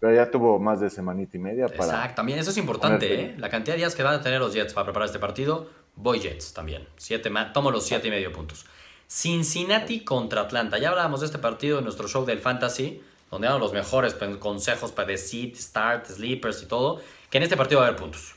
Pero 0.00 0.14
ya 0.14 0.30
tuvo 0.30 0.58
más 0.58 0.80
de 0.80 0.90
semanita 0.90 1.36
y 1.36 1.40
media 1.40 1.68
para. 1.68 1.84
Exacto, 1.84 2.14
también 2.16 2.38
eso 2.38 2.50
es 2.50 2.56
importante, 2.56 3.20
¿eh? 3.20 3.34
La 3.38 3.48
cantidad 3.48 3.74
de 3.74 3.78
días 3.78 3.94
que 3.94 4.02
van 4.02 4.14
a 4.14 4.20
tener 4.20 4.40
los 4.40 4.54
Jets 4.54 4.72
para 4.72 4.86
preparar 4.86 5.06
este 5.06 5.18
partido. 5.18 5.68
Voy 5.96 6.20
Jets 6.20 6.52
también. 6.52 6.86
Siete, 6.96 7.30
tomo 7.52 7.70
los 7.70 7.84
siete 7.84 8.08
y 8.08 8.10
medio 8.10 8.32
puntos. 8.32 8.66
Cincinnati 9.08 10.00
contra 10.00 10.42
Atlanta. 10.42 10.78
Ya 10.78 10.90
hablábamos 10.90 11.20
de 11.20 11.26
este 11.26 11.38
partido 11.38 11.78
en 11.78 11.84
nuestro 11.84 12.08
show 12.08 12.24
del 12.24 12.40
Fantasy, 12.40 13.02
donde 13.30 13.46
damos 13.46 13.60
los 13.60 13.72
mejores 13.72 14.14
consejos 14.38 14.92
para 14.92 15.08
de 15.08 15.18
seed, 15.18 15.56
start, 15.56 16.06
sleepers 16.06 16.62
y 16.62 16.66
todo. 16.66 17.00
Que 17.30 17.38
en 17.38 17.44
este 17.44 17.56
partido 17.56 17.80
va 17.80 17.86
a 17.86 17.88
haber 17.88 18.00
puntos. 18.00 18.34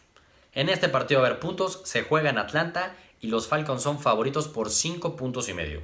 En 0.53 0.69
este 0.69 0.89
partido 0.89 1.21
va 1.21 1.27
a 1.27 1.29
haber 1.29 1.39
puntos. 1.39 1.81
Se 1.83 2.03
juega 2.03 2.29
en 2.29 2.37
Atlanta 2.37 2.95
y 3.21 3.27
los 3.27 3.47
Falcons 3.47 3.81
son 3.81 3.99
favoritos 3.99 4.47
por 4.47 4.69
cinco 4.69 5.15
puntos 5.15 5.49
y 5.49 5.53
medio. 5.53 5.81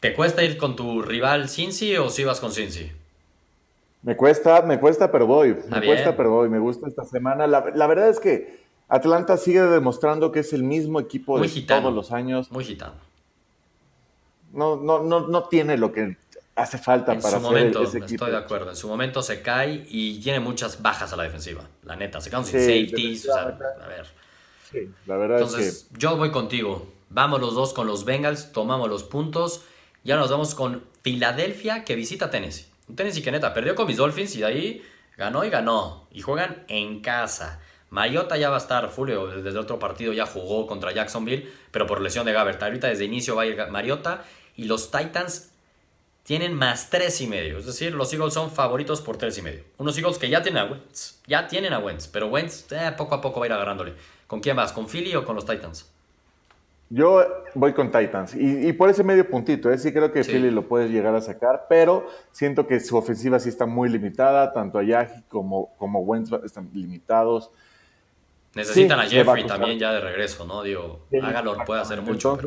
¿Te 0.00 0.14
cuesta 0.14 0.42
ir 0.42 0.58
con 0.58 0.74
tu 0.74 1.02
rival 1.02 1.48
Cincy 1.48 1.96
o 1.96 2.10
si 2.10 2.24
vas 2.24 2.40
con 2.40 2.50
Cincy? 2.52 2.90
Me 4.02 4.16
cuesta, 4.16 4.62
me 4.62 4.80
cuesta, 4.80 5.12
pero 5.12 5.26
voy. 5.26 5.56
Me 5.68 5.86
cuesta, 5.86 6.16
pero 6.16 6.30
voy. 6.30 6.48
Me 6.48 6.58
gusta 6.58 6.88
esta 6.88 7.04
semana. 7.04 7.46
La, 7.46 7.86
verdad 7.86 8.08
es 8.08 8.18
que 8.18 8.60
Atlanta 8.88 9.36
sigue 9.36 9.62
demostrando 9.62 10.32
que 10.32 10.40
es 10.40 10.52
el 10.52 10.62
mismo 10.62 11.00
equipo 11.00 11.40
de 11.40 11.48
todos 11.62 11.92
los 11.92 12.12
años. 12.12 12.50
Muy 12.50 12.64
gitano. 12.64 12.94
No, 14.52 14.76
no, 14.76 15.02
no, 15.02 15.28
no 15.28 15.44
tiene 15.44 15.78
lo 15.78 15.92
que 15.92 16.16
hace 16.54 16.78
falta 16.78 17.18
para 17.18 17.38
su 17.38 17.40
momento, 17.40 17.82
Estoy 17.82 18.30
de 18.30 18.36
acuerdo. 18.36 18.70
En 18.70 18.76
su 18.76 18.88
momento 18.88 19.22
se 19.22 19.42
cae 19.42 19.86
y 19.88 20.20
tiene 20.20 20.40
muchas 20.40 20.82
bajas 20.82 21.12
a 21.12 21.16
la 21.16 21.22
defensiva. 21.22 21.62
La 21.84 21.96
neta, 21.96 22.20
se 22.20 22.30
caen 22.30 22.44
sin 22.44 22.60
safeties. 22.60 23.28
O 23.28 23.32
sea, 23.32 23.42
a 23.42 23.88
ver. 23.88 24.06
Sí, 24.70 24.90
la 25.06 25.16
verdad 25.16 25.38
Entonces, 25.38 25.66
es 25.66 25.82
que... 25.84 25.98
yo 25.98 26.16
voy 26.16 26.30
contigo. 26.30 26.86
Vamos 27.10 27.40
los 27.40 27.54
dos 27.54 27.72
con 27.72 27.86
los 27.86 28.04
Bengals, 28.04 28.52
tomamos 28.52 28.88
los 28.88 29.04
puntos. 29.04 29.62
Ya 30.04 30.16
nos 30.16 30.30
vamos 30.30 30.54
con 30.54 30.84
Filadelfia 31.02 31.84
que 31.84 31.94
visita 31.94 32.30
Tennessee. 32.30 32.66
Un 32.88 32.96
Tennessee 32.96 33.22
que 33.22 33.30
neta 33.30 33.52
perdió 33.54 33.74
con 33.74 33.86
mis 33.86 33.96
Dolphins 33.96 34.34
y 34.36 34.40
de 34.40 34.46
ahí 34.46 34.82
ganó 35.16 35.44
y 35.44 35.50
ganó. 35.50 36.06
Y 36.10 36.22
juegan 36.22 36.64
en 36.68 37.00
casa. 37.00 37.60
Mariota 37.92 38.38
ya 38.38 38.48
va 38.48 38.54
a 38.54 38.58
estar, 38.58 38.88
Fulio, 38.88 39.26
desde 39.26 39.58
otro 39.58 39.78
partido 39.78 40.14
ya 40.14 40.24
jugó 40.24 40.66
contra 40.66 40.92
Jacksonville, 40.92 41.46
pero 41.70 41.86
por 41.86 42.00
lesión 42.00 42.24
de 42.24 42.32
Gabbert. 42.32 42.62
Ahorita 42.62 42.88
desde 42.88 43.04
inicio 43.04 43.36
va 43.36 43.42
a 43.42 43.46
ir 43.46 43.66
Mariota 43.70 44.24
y 44.56 44.64
los 44.64 44.90
Titans 44.90 45.50
tienen 46.22 46.54
más 46.54 46.88
tres 46.88 47.20
y 47.20 47.26
medio. 47.26 47.58
Es 47.58 47.66
decir, 47.66 47.94
los 47.94 48.10
Eagles 48.14 48.32
son 48.32 48.50
favoritos 48.50 49.02
por 49.02 49.18
tres 49.18 49.36
y 49.36 49.42
medio. 49.42 49.64
Unos 49.76 49.98
Eagles 49.98 50.16
que 50.16 50.30
ya 50.30 50.42
tienen 50.42 50.62
a 50.62 50.70
Wentz, 50.70 51.20
ya 51.26 51.46
tienen 51.46 51.74
a 51.74 51.80
Wentz, 51.80 52.08
pero 52.08 52.28
Wentz 52.28 52.72
eh, 52.72 52.94
poco 52.96 53.14
a 53.14 53.20
poco 53.20 53.40
va 53.40 53.44
a 53.44 53.48
ir 53.48 53.52
agarrándole. 53.52 53.92
¿Con 54.26 54.40
quién 54.40 54.56
vas? 54.56 54.72
¿Con 54.72 54.88
Philly 54.88 55.14
o 55.14 55.26
con 55.26 55.36
los 55.36 55.44
Titans? 55.44 55.92
Yo 56.88 57.22
voy 57.54 57.74
con 57.74 57.92
Titans 57.92 58.34
y, 58.34 58.72
por 58.72 58.88
ese 58.88 59.04
medio 59.04 59.28
puntito, 59.28 59.70
¿eh? 59.70 59.76
sí 59.76 59.92
creo 59.92 60.12
que 60.12 60.24
Philly 60.24 60.50
lo 60.50 60.66
puedes 60.66 60.90
llegar 60.90 61.14
a 61.14 61.20
sacar, 61.20 61.66
pero 61.68 62.06
siento 62.30 62.66
que 62.66 62.80
su 62.80 62.96
ofensiva 62.96 63.38
sí 63.38 63.50
está 63.50 63.66
muy 63.66 63.90
limitada, 63.90 64.52
tanto 64.54 64.78
Ayagi 64.78 65.22
como, 65.28 65.74
como 65.76 66.00
Wentz 66.00 66.32
están 66.42 66.70
limitados. 66.72 67.50
Necesitan 68.54 69.00
a 69.00 69.04
Jeffrey 69.04 69.46
también 69.46 69.78
ya 69.78 69.92
de 69.92 70.00
regreso, 70.00 70.44
¿no? 70.44 70.62
Digo, 70.62 71.06
hágalo, 71.22 71.56
puede 71.64 71.80
hacer 71.80 72.02
mucho. 72.02 72.38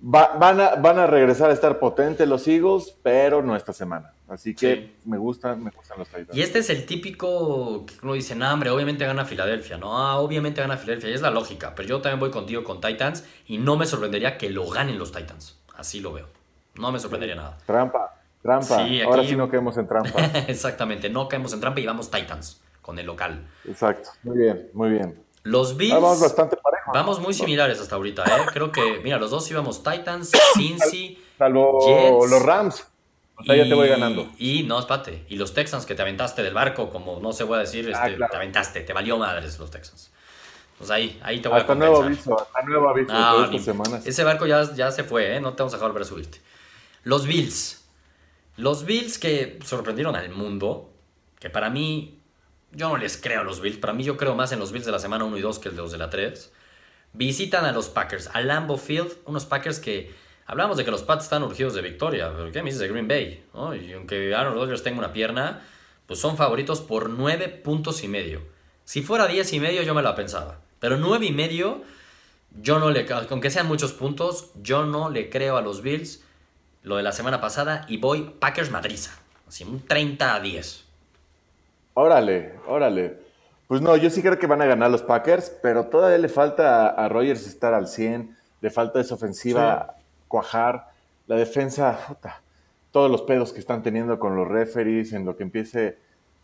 van, 0.00 0.60
a, 0.60 0.74
van 0.76 0.98
a 0.98 1.06
regresar 1.06 1.50
a 1.50 1.52
estar 1.52 1.78
potentes 1.78 2.26
los 2.26 2.46
Eagles, 2.48 2.96
pero 3.02 3.42
no 3.42 3.54
esta 3.54 3.72
semana. 3.72 4.12
Así 4.28 4.54
que 4.54 4.96
me 5.04 5.18
gustan, 5.18 5.62
me 5.62 5.70
gustan 5.70 5.98
los 5.98 6.08
Titans. 6.08 6.34
Y 6.34 6.40
este 6.40 6.60
es 6.60 6.70
el 6.70 6.86
típico 6.86 7.84
que 7.84 7.94
uno 8.02 8.14
dice, 8.14 8.34
no, 8.34 8.50
hombre, 8.50 8.70
obviamente 8.70 9.04
gana 9.04 9.26
Filadelfia, 9.26 9.76
¿no? 9.76 9.98
Ah, 9.98 10.16
obviamente 10.18 10.62
gana 10.62 10.78
Filadelfia, 10.78 11.10
y 11.10 11.12
es 11.12 11.20
la 11.20 11.30
lógica. 11.30 11.74
Pero 11.74 11.88
yo 11.88 12.00
también 12.00 12.20
voy 12.20 12.30
contigo 12.30 12.64
con 12.64 12.80
Titans 12.80 13.24
y 13.46 13.58
no 13.58 13.76
me 13.76 13.84
sorprendería 13.84 14.38
que 14.38 14.48
lo 14.48 14.66
ganen 14.70 14.98
los 14.98 15.12
Titans. 15.12 15.60
Así 15.76 16.00
lo 16.00 16.14
veo. 16.14 16.28
No 16.76 16.90
me 16.90 16.98
sorprendería 16.98 17.36
nada. 17.36 17.58
Trampa, 17.66 18.22
trampa. 18.42 18.86
Ahora 19.04 19.24
sí 19.24 19.36
no 19.36 19.50
caemos 19.50 19.76
en 19.76 19.86
trampa. 19.86 20.24
Exactamente, 20.48 21.10
no 21.10 21.28
caemos 21.28 21.52
en 21.52 21.60
trampa 21.60 21.80
y 21.80 21.86
vamos 21.86 22.10
Titans 22.10 22.63
con 22.84 22.98
el 22.98 23.06
local. 23.06 23.48
Exacto, 23.64 24.10
muy 24.24 24.36
bien, 24.36 24.68
muy 24.74 24.90
bien. 24.90 25.24
Los 25.42 25.76
Bills. 25.78 26.20
bastante 26.20 26.56
parejo. 26.56 26.92
Vamos 26.92 27.18
muy 27.18 27.32
similares 27.32 27.80
hasta 27.80 27.96
ahorita, 27.96 28.24
¿eh? 28.24 28.46
Creo 28.52 28.70
que, 28.70 29.00
mira, 29.02 29.16
los 29.16 29.30
dos 29.30 29.50
íbamos 29.50 29.82
Titans, 29.82 30.32
Cincy, 30.54 31.18
Salvo 31.38 32.26
los 32.26 32.42
Rams. 32.42 32.86
O 33.36 33.42
sea, 33.42 33.56
ya 33.56 33.64
te 33.64 33.74
voy 33.74 33.88
ganando. 33.88 34.28
Y 34.38 34.64
no, 34.64 34.78
espate. 34.78 35.24
Y 35.28 35.36
los 35.36 35.54
Texans 35.54 35.86
que 35.86 35.94
te 35.94 36.02
aventaste 36.02 36.42
del 36.42 36.52
barco, 36.52 36.90
como 36.90 37.20
no 37.20 37.32
se 37.32 37.44
voy 37.44 37.56
a 37.56 37.60
decir, 37.60 37.90
ah, 37.94 38.06
este, 38.06 38.22
te 38.22 38.36
aventaste, 38.36 38.80
te 38.82 38.92
valió 38.92 39.16
madres 39.16 39.58
los 39.58 39.70
Texans. 39.70 40.12
Pues 40.76 40.90
ahí, 40.90 41.18
ahí 41.22 41.40
te 41.40 41.48
voy 41.48 41.58
hasta 41.58 41.72
a 41.72 41.76
nuevo 41.76 42.02
aviso, 42.02 42.38
hasta 42.38 42.62
nuevo 42.62 42.88
aviso 42.90 43.12
ah, 43.12 43.42
estas 43.46 43.64
semanas. 43.64 44.06
Ese 44.06 44.24
barco 44.24 44.46
ya, 44.46 44.74
ya 44.74 44.90
se 44.90 45.04
fue, 45.04 45.36
¿eh? 45.36 45.40
No 45.40 45.54
te 45.54 45.62
vamos 45.62 45.72
a 45.72 45.76
dejar 45.78 45.88
volver 45.88 46.02
a 46.02 46.06
subirte. 46.06 46.40
Los 47.02 47.26
Bills. 47.26 47.82
Los 48.56 48.84
Bills 48.84 49.18
que 49.18 49.58
sorprendieron 49.64 50.14
al 50.14 50.30
mundo, 50.30 50.92
que 51.40 51.50
para 51.50 51.70
mí, 51.70 52.20
yo 52.74 52.88
no 52.88 52.96
les 52.96 53.16
creo 53.16 53.40
a 53.40 53.44
los 53.44 53.60
Bills. 53.60 53.78
Para 53.78 53.92
mí 53.92 54.04
yo 54.04 54.16
creo 54.16 54.34
más 54.34 54.52
en 54.52 54.58
los 54.58 54.72
Bills 54.72 54.86
de 54.86 54.92
la 54.92 54.98
semana 54.98 55.24
1 55.24 55.36
y 55.38 55.40
2 55.40 55.58
que 55.58 55.70
los 55.70 55.92
de 55.92 55.98
la 55.98 56.10
3. 56.10 56.52
Visitan 57.12 57.64
a 57.64 57.72
los 57.72 57.88
Packers, 57.88 58.28
a 58.32 58.40
Lambeau 58.40 58.76
Field, 58.76 59.12
unos 59.24 59.46
Packers 59.46 59.78
que 59.78 60.12
Hablamos 60.46 60.76
de 60.76 60.84
que 60.84 60.90
los 60.90 61.02
Pats 61.02 61.24
están 61.24 61.42
urgidos 61.42 61.74
de 61.74 61.80
victoria, 61.80 62.30
pero 62.36 62.52
¿qué 62.52 62.62
me 62.62 62.66
dices 62.66 62.80
de 62.80 62.88
Green 62.88 63.08
Bay? 63.08 63.44
Y 63.80 63.92
aunque 63.92 64.34
Aaron 64.34 64.54
Rodgers 64.54 64.82
tenga 64.82 64.98
una 64.98 65.12
pierna, 65.12 65.62
pues 66.06 66.20
son 66.20 66.36
favoritos 66.36 66.82
por 66.82 67.08
9 67.08 67.48
puntos 67.48 68.04
y 68.04 68.08
medio. 68.08 68.42
Si 68.84 69.02
fuera 69.02 69.26
10 69.26 69.54
y 69.54 69.60
medio 69.60 69.82
yo 69.82 69.94
me 69.94 70.02
la 70.02 70.14
pensaba, 70.14 70.60
pero 70.80 70.98
9 70.98 71.24
y 71.24 71.32
medio, 71.32 71.82
yo 72.60 72.78
no 72.78 72.90
le, 72.90 73.06
aunque 73.30 73.50
sean 73.50 73.66
muchos 73.66 73.94
puntos, 73.94 74.50
yo 74.62 74.84
no 74.84 75.08
le 75.08 75.30
creo 75.30 75.56
a 75.56 75.62
los 75.62 75.80
Bills 75.80 76.22
lo 76.82 76.96
de 76.96 77.02
la 77.02 77.12
semana 77.12 77.40
pasada 77.40 77.86
y 77.88 77.96
voy 77.96 78.34
Packers 78.38 78.70
Madriza, 78.70 79.18
así 79.48 79.64
un 79.64 79.86
30 79.86 80.34
a 80.34 80.40
10. 80.40 80.83
Órale, 81.94 82.54
órale. 82.66 83.18
Pues 83.68 83.80
no, 83.80 83.96
yo 83.96 84.10
sí 84.10 84.20
creo 84.20 84.38
que 84.38 84.46
van 84.46 84.60
a 84.60 84.66
ganar 84.66 84.90
los 84.90 85.02
Packers, 85.02 85.50
pero 85.62 85.86
todavía 85.86 86.18
le 86.18 86.28
falta 86.28 86.90
a 86.90 87.08
Rodgers 87.08 87.46
estar 87.46 87.72
al 87.72 87.88
100, 87.88 88.36
le 88.60 88.70
falta 88.70 89.00
esa 89.00 89.14
ofensiva 89.14 89.96
cuajar, 90.28 90.88
la 91.26 91.36
defensa, 91.36 92.18
todos 92.90 93.10
los 93.10 93.22
pedos 93.22 93.52
que 93.52 93.60
están 93.60 93.82
teniendo 93.82 94.18
con 94.18 94.36
los 94.36 94.46
referees, 94.46 95.12
en 95.12 95.24
lo 95.24 95.36
que 95.36 95.44
empiece, 95.44 95.96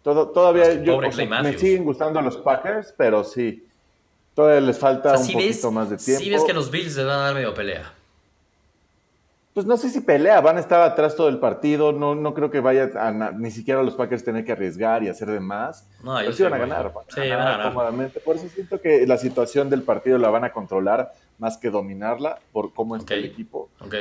todo, 0.02 0.28
todavía 0.30 0.74
yo, 0.82 0.98
me 0.98 1.58
siguen 1.58 1.84
gustando 1.84 2.22
los 2.22 2.38
Packers, 2.38 2.94
pero 2.96 3.22
sí, 3.22 3.66
todavía 4.34 4.60
les 4.60 4.78
falta 4.78 5.18
un 5.18 5.26
poquito 5.26 5.70
más 5.70 5.90
de 5.90 5.96
tiempo. 5.98 6.22
Si 6.22 6.30
ves 6.30 6.44
que 6.44 6.54
los 6.54 6.70
Bills 6.70 6.96
les 6.96 7.06
van 7.06 7.16
a 7.16 7.22
dar 7.24 7.34
medio 7.34 7.52
pelea. 7.52 7.92
Pues 9.52 9.66
no 9.66 9.76
sé 9.76 9.90
si 9.90 10.00
pelea, 10.00 10.40
van 10.40 10.58
a 10.58 10.60
estar 10.60 10.80
atrás 10.80 11.16
todo 11.16 11.28
el 11.28 11.38
partido, 11.38 11.90
no, 11.90 12.14
no 12.14 12.34
creo 12.34 12.52
que 12.52 12.60
vaya 12.60 12.90
a, 12.94 13.32
ni 13.32 13.50
siquiera 13.50 13.82
los 13.82 13.94
Packers 13.94 14.22
tener 14.22 14.44
que 14.44 14.52
arriesgar 14.52 15.02
y 15.02 15.08
hacer 15.08 15.28
de 15.28 15.40
más. 15.40 15.88
No, 16.04 16.16
pero 16.18 16.32
sí 16.32 16.44
van 16.44 16.54
a 16.54 16.58
ganar, 16.58 16.92
sí, 17.08 17.20
van 17.20 17.32
a 17.32 17.50
ganar. 17.50 17.68
Cómodamente. 17.72 18.20
Por 18.20 18.36
eso 18.36 18.48
siento 18.48 18.80
que 18.80 19.04
la 19.08 19.18
situación 19.18 19.68
del 19.68 19.82
partido 19.82 20.18
la 20.18 20.30
van 20.30 20.44
a 20.44 20.52
controlar 20.52 21.12
más 21.38 21.56
que 21.56 21.70
dominarla 21.70 22.38
por 22.52 22.72
cómo 22.72 22.94
está 22.94 23.14
el 23.14 23.24
equipo. 23.24 23.70
Ok. 23.80 23.94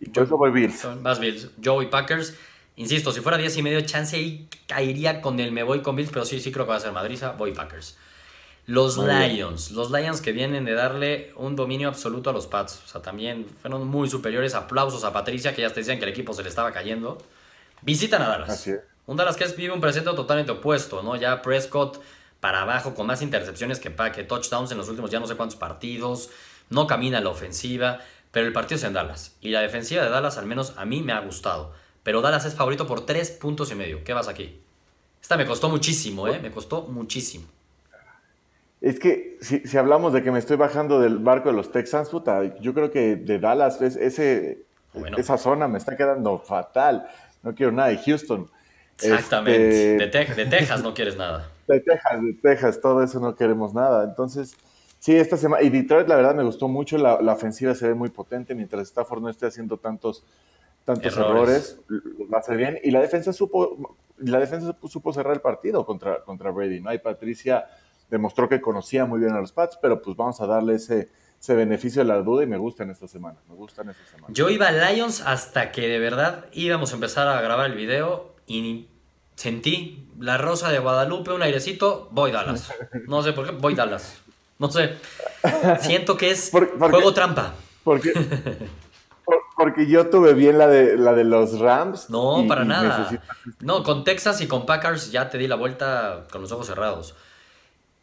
Y 0.00 0.10
por 0.10 0.24
eso 0.24 0.36
voy 0.36 0.50
Bills. 0.50 0.86
Más 1.00 1.18
Bills. 1.18 1.50
Yo 1.56 1.74
voy 1.74 1.86
Packers. 1.86 2.36
Insisto, 2.76 3.10
si 3.12 3.20
fuera 3.20 3.38
10 3.38 3.56
y 3.56 3.62
medio, 3.62 3.80
chance 3.82 4.16
ahí 4.16 4.48
caería 4.66 5.22
con 5.22 5.40
el 5.40 5.52
me 5.52 5.62
voy 5.62 5.80
con 5.80 5.96
Bills, 5.96 6.10
pero 6.10 6.26
sí, 6.26 6.40
sí 6.40 6.52
creo 6.52 6.66
que 6.66 6.70
va 6.70 6.76
a 6.76 6.80
ser 6.80 6.92
Madriza, 6.92 7.32
voy 7.32 7.52
Packers. 7.52 7.96
Los 8.66 8.96
Lions, 8.96 9.72
los 9.72 9.90
Lions 9.90 10.22
que 10.22 10.32
vienen 10.32 10.64
de 10.64 10.72
darle 10.72 11.32
un 11.36 11.54
dominio 11.54 11.88
absoluto 11.88 12.30
a 12.30 12.32
los 12.32 12.46
Pats. 12.46 12.82
O 12.84 12.88
sea, 12.88 13.02
también 13.02 13.46
fueron 13.60 13.86
muy 13.86 14.08
superiores. 14.08 14.54
Aplausos 14.54 15.04
a 15.04 15.12
Patricia, 15.12 15.54
que 15.54 15.62
ya 15.62 15.68
te 15.68 15.80
decían 15.80 15.98
que 15.98 16.04
el 16.04 16.10
equipo 16.10 16.32
se 16.32 16.42
le 16.42 16.48
estaba 16.48 16.72
cayendo. 16.72 17.18
Visitan 17.82 18.22
a 18.22 18.28
Dallas. 18.28 18.50
Así 18.50 18.72
Un 19.06 19.16
Dallas 19.16 19.36
que 19.36 19.46
vive 19.48 19.72
un 19.72 19.80
presente 19.80 20.10
totalmente 20.12 20.52
opuesto, 20.52 21.02
¿no? 21.02 21.16
Ya 21.16 21.42
Prescott 21.42 22.00
para 22.40 22.62
abajo 22.62 22.94
con 22.94 23.06
más 23.06 23.20
intercepciones 23.20 23.80
que, 23.80 23.94
que 24.14 24.24
touchdowns 24.24 24.70
en 24.70 24.78
los 24.78 24.88
últimos 24.88 25.10
ya 25.10 25.20
no 25.20 25.26
sé 25.26 25.34
cuántos 25.34 25.56
partidos 25.56 26.30
no 26.70 26.86
camina 26.86 27.20
la 27.20 27.30
ofensiva, 27.30 28.00
pero 28.32 28.46
el 28.46 28.52
partido 28.52 28.76
es 28.76 28.84
en 28.84 28.94
Dallas. 28.94 29.36
Y 29.40 29.50
la 29.50 29.60
defensiva 29.60 30.02
de 30.02 30.10
Dallas 30.10 30.38
al 30.38 30.46
menos 30.46 30.72
a 30.76 30.84
mí 30.84 31.02
me 31.02 31.12
ha 31.12 31.20
gustado. 31.20 31.72
Pero 32.02 32.20
Dallas 32.20 32.44
es 32.44 32.54
favorito 32.54 32.86
por 32.86 33.06
tres 33.06 33.30
puntos 33.30 33.70
y 33.70 33.74
medio. 33.74 34.04
¿Qué 34.04 34.12
vas 34.12 34.28
aquí? 34.28 34.60
Esta 35.22 35.36
me 35.36 35.46
costó 35.46 35.68
muchísimo, 35.68 36.28
¿eh? 36.28 36.38
Me 36.38 36.50
costó 36.50 36.82
muchísimo. 36.82 37.46
Es 38.84 39.00
que 39.00 39.38
si, 39.40 39.78
hablamos 39.78 40.12
de 40.12 40.22
que 40.22 40.30
me 40.30 40.38
estoy 40.38 40.58
bajando 40.58 41.00
del 41.00 41.16
barco 41.18 41.48
de 41.48 41.54
los 41.54 41.72
Texans, 41.72 42.10
puta, 42.10 42.58
yo 42.60 42.74
creo 42.74 42.90
que 42.90 43.16
de 43.16 43.38
Dallas 43.38 43.80
ese, 43.80 44.66
esa 45.16 45.38
zona 45.38 45.68
me 45.68 45.78
está 45.78 45.96
quedando 45.96 46.38
fatal. 46.38 47.08
No 47.42 47.54
quiero 47.54 47.72
nada 47.72 47.88
de 47.88 47.96
Houston. 47.96 48.50
Exactamente. 49.00 49.96
Este, 49.96 50.34
de, 50.34 50.44
de 50.44 50.50
Texas 50.50 50.82
no 50.82 50.92
quieres 50.92 51.16
nada. 51.16 51.50
De 51.66 51.80
Texas, 51.80 52.22
de 52.22 52.34
Texas, 52.34 52.80
todo 52.82 53.02
eso 53.02 53.18
no 53.20 53.34
queremos 53.36 53.72
nada. 53.72 54.04
Entonces, 54.04 54.54
Sí, 55.04 55.14
esta 55.14 55.36
semana. 55.36 55.62
Y 55.62 55.68
Detroit, 55.68 56.08
la 56.08 56.16
verdad, 56.16 56.34
me 56.34 56.44
gustó 56.44 56.66
mucho. 56.66 56.96
La, 56.96 57.16
ofensiva 57.30 57.74
se 57.74 57.88
ve 57.88 57.94
muy 57.94 58.08
potente. 58.08 58.54
Mientras 58.54 58.88
Stafford 58.88 59.20
no 59.20 59.28
esté 59.28 59.44
haciendo 59.44 59.76
tantos, 59.76 60.24
tantos 60.86 61.14
errores, 61.14 61.78
va 62.32 62.38
a 62.38 62.42
ser 62.42 62.56
bien. 62.56 62.78
Y 62.82 62.90
la 62.90 63.02
defensa 63.02 63.30
supo, 63.34 63.98
la 64.16 64.38
defensa 64.38 64.74
supo 64.88 65.12
cerrar 65.12 65.34
el 65.34 65.42
partido 65.42 65.84
contra, 65.84 66.22
contra 66.22 66.50
Brady. 66.50 66.80
¿no? 66.80 66.90
Y 66.90 66.98
Patricia 66.98 67.66
demostró 68.10 68.48
que 68.48 68.60
conocía 68.60 69.04
muy 69.04 69.20
bien 69.20 69.32
a 69.32 69.40
los 69.40 69.52
Pats, 69.52 69.78
pero 69.80 70.00
pues 70.02 70.16
vamos 70.16 70.40
a 70.40 70.46
darle 70.46 70.74
ese, 70.74 71.08
ese 71.40 71.54
beneficio 71.54 72.02
de 72.02 72.08
la 72.08 72.22
duda 72.22 72.44
y 72.44 72.46
me 72.46 72.56
gusta 72.56 72.84
en 72.84 72.90
esta 72.90 73.08
semana. 73.08 73.38
Me 73.48 73.54
gusta 73.54 73.82
en 73.82 73.90
esta 73.90 74.06
semana. 74.06 74.26
Yo 74.32 74.50
iba 74.50 74.68
a 74.68 74.72
Lions 74.72 75.20
hasta 75.20 75.72
que 75.72 75.88
de 75.88 75.98
verdad 75.98 76.46
íbamos 76.52 76.92
a 76.92 76.94
empezar 76.94 77.28
a 77.28 77.40
grabar 77.40 77.70
el 77.70 77.76
video 77.76 78.34
y 78.46 78.88
sentí 79.36 80.08
la 80.18 80.38
rosa 80.38 80.70
de 80.70 80.78
Guadalupe, 80.78 81.32
un 81.32 81.42
airecito, 81.42 82.08
voy 82.12 82.30
Dallas. 82.30 82.72
No 83.06 83.22
sé 83.22 83.32
por 83.32 83.46
qué, 83.46 83.52
voy 83.52 83.74
Dallas. 83.74 84.20
No 84.58 84.70
sé. 84.70 84.94
Siento 85.80 86.16
que 86.16 86.30
es 86.30 86.50
juego 86.50 87.12
trampa. 87.12 87.54
Porque, 87.82 88.12
porque 89.56 89.86
yo 89.86 90.08
tuve 90.08 90.34
bien 90.34 90.58
la 90.58 90.68
de, 90.68 90.96
la 90.96 91.12
de 91.12 91.24
los 91.24 91.58
Rams. 91.58 92.08
No, 92.08 92.44
para 92.48 92.64
nada. 92.64 93.10
No, 93.60 93.82
con 93.82 94.04
Texas 94.04 94.40
y 94.40 94.46
con 94.46 94.64
Packers 94.64 95.10
ya 95.10 95.28
te 95.28 95.38
di 95.38 95.46
la 95.46 95.56
vuelta 95.56 96.26
con 96.30 96.40
los 96.40 96.52
ojos 96.52 96.66
cerrados. 96.66 97.14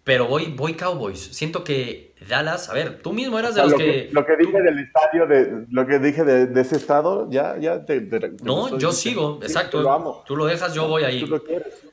Pero 0.04 0.28
voy, 0.28 0.54
voy 0.56 0.74
Cowboys. 0.74 1.20
Siento 1.20 1.64
que 1.64 2.12
Dallas, 2.28 2.70
a 2.70 2.74
ver, 2.74 3.02
tú 3.02 3.14
mismo 3.14 3.38
eras 3.40 3.56
de 3.56 3.64
los 3.64 3.74
que, 3.74 4.10
Lo 4.12 4.26
que 4.26 4.36
dije 4.36 4.62
del 4.62 4.80
estadio, 4.80 5.28
de, 5.28 5.66
lo 5.70 5.88
que 5.88 6.00
dije 6.00 6.24
de, 6.24 6.62
ese 6.62 6.76
estado, 6.76 7.28
ya, 7.32 7.58
ya 7.60 7.86
te, 7.86 8.02
No, 8.44 8.78
yo 8.78 8.92
sigo, 8.92 9.40
exacto. 9.42 10.24
Tú 10.26 10.36
lo 10.36 10.46
dejas, 10.46 10.74
yo 10.74 10.88
voy 10.88 11.04
ahí. 11.04 11.24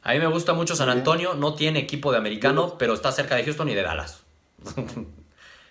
A 0.03 0.13
mí 0.13 0.19
me 0.19 0.27
gusta 0.27 0.53
mucho 0.53 0.75
San 0.75 0.89
Antonio, 0.89 1.35
no 1.35 1.55
tiene 1.55 1.81
equipo 1.81 2.13
de 2.13 2.19
americano, 2.19 2.77
pero 2.79 2.95
está 2.95 3.13
cerca 3.13 3.37
de 3.37 3.45
Houston 3.45 3.69
y 3.69 3.75
de 3.75 3.83
Dallas. 3.83 4.23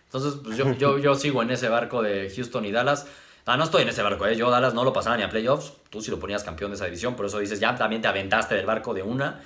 Entonces, 0.06 0.40
pues 0.44 0.58
yo, 0.58 0.74
yo, 0.74 0.98
yo, 1.00 1.16
sigo 1.16 1.42
en 1.44 1.52
ese 1.52 1.70
barco 1.70 2.02
de 2.02 2.32
Houston 2.34 2.66
y 2.66 2.72
Dallas. 2.72 3.08
Ah, 3.46 3.58
no 3.58 3.64
estoy 3.64 3.84
en 3.84 3.90
ese 3.90 4.02
barco, 4.02 4.26
¿eh? 4.26 4.36
Yo 4.36 4.50
Dallas 4.50 4.74
no 4.74 4.84
lo 4.84 4.94
pasaba 4.94 5.18
ni 5.18 5.24
a 5.24 5.30
playoffs. 5.30 5.74
Tú 5.90 6.02
sí 6.02 6.12
lo 6.12 6.20
ponías 6.20 6.44
campeón 6.44 6.72
de 6.72 6.76
esa 6.76 6.86
división, 6.86 7.16
por 7.16 7.26
eso 7.26 7.40
dices, 7.40 7.60
ya 7.60 7.76
también 7.76 8.02
te 8.02 8.08
aventaste 8.08 8.56
del 8.56 8.66
barco 8.66 8.94
de 8.94 9.04
una. 9.04 9.42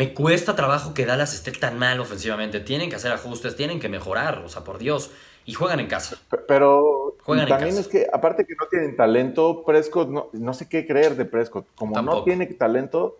Me 0.00 0.14
cuesta 0.14 0.56
trabajo 0.56 0.94
que 0.94 1.04
Dallas 1.04 1.34
esté 1.34 1.52
tan 1.52 1.78
mal 1.78 2.00
ofensivamente. 2.00 2.58
Tienen 2.60 2.88
que 2.88 2.96
hacer 2.96 3.12
ajustes, 3.12 3.54
tienen 3.54 3.78
que 3.78 3.90
mejorar, 3.90 4.38
o 4.38 4.48
sea, 4.48 4.64
por 4.64 4.78
Dios. 4.78 5.10
Y 5.44 5.52
juegan 5.52 5.78
en 5.78 5.88
casa. 5.88 6.16
Pero 6.48 7.18
también 7.46 7.76
es 7.76 7.86
que, 7.86 8.06
aparte 8.10 8.46
que 8.46 8.54
no 8.58 8.66
tienen 8.70 8.96
talento, 8.96 9.62
Prescott, 9.62 10.08
no, 10.08 10.30
no 10.32 10.54
sé 10.54 10.70
qué 10.70 10.86
creer 10.86 11.16
de 11.16 11.26
Prescott. 11.26 11.66
Como 11.74 12.00
no 12.00 12.24
tiene 12.24 12.46
talento, 12.46 13.18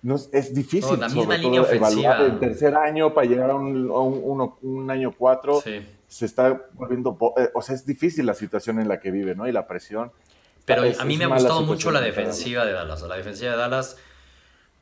no, 0.00 0.14
es 0.14 0.54
difícil. 0.54 0.98
la 0.98 1.10
misma 1.10 1.36
línea 1.36 1.60
ofensiva. 1.60 2.16
el 2.24 2.38
tercer 2.38 2.74
año 2.76 3.12
para 3.12 3.26
llegar 3.26 3.50
a 3.50 3.54
un, 3.54 4.50
un, 4.62 4.90
año 4.90 5.12
cuatro. 5.12 5.62
Se 6.08 6.24
está 6.24 6.62
volviendo. 6.72 7.18
Eh, 7.36 7.50
o 7.52 7.60
sea, 7.60 7.74
es 7.74 7.84
difícil 7.84 8.24
la 8.24 8.32
situación 8.32 8.80
en 8.80 8.88
la 8.88 9.00
que 9.00 9.10
vive, 9.10 9.34
¿no? 9.34 9.46
Y 9.46 9.52
la 9.52 9.66
presión. 9.66 10.12
Pero 10.64 10.82
a 10.98 11.04
mí 11.04 11.18
me 11.18 11.24
ha 11.24 11.28
gustado 11.28 11.60
mucho 11.60 11.90
la 11.90 12.00
defensiva 12.00 12.64
de 12.64 12.72
Dallas. 12.72 13.02
La 13.02 13.16
defensiva 13.16 13.50
de 13.50 13.58
Dallas 13.58 13.98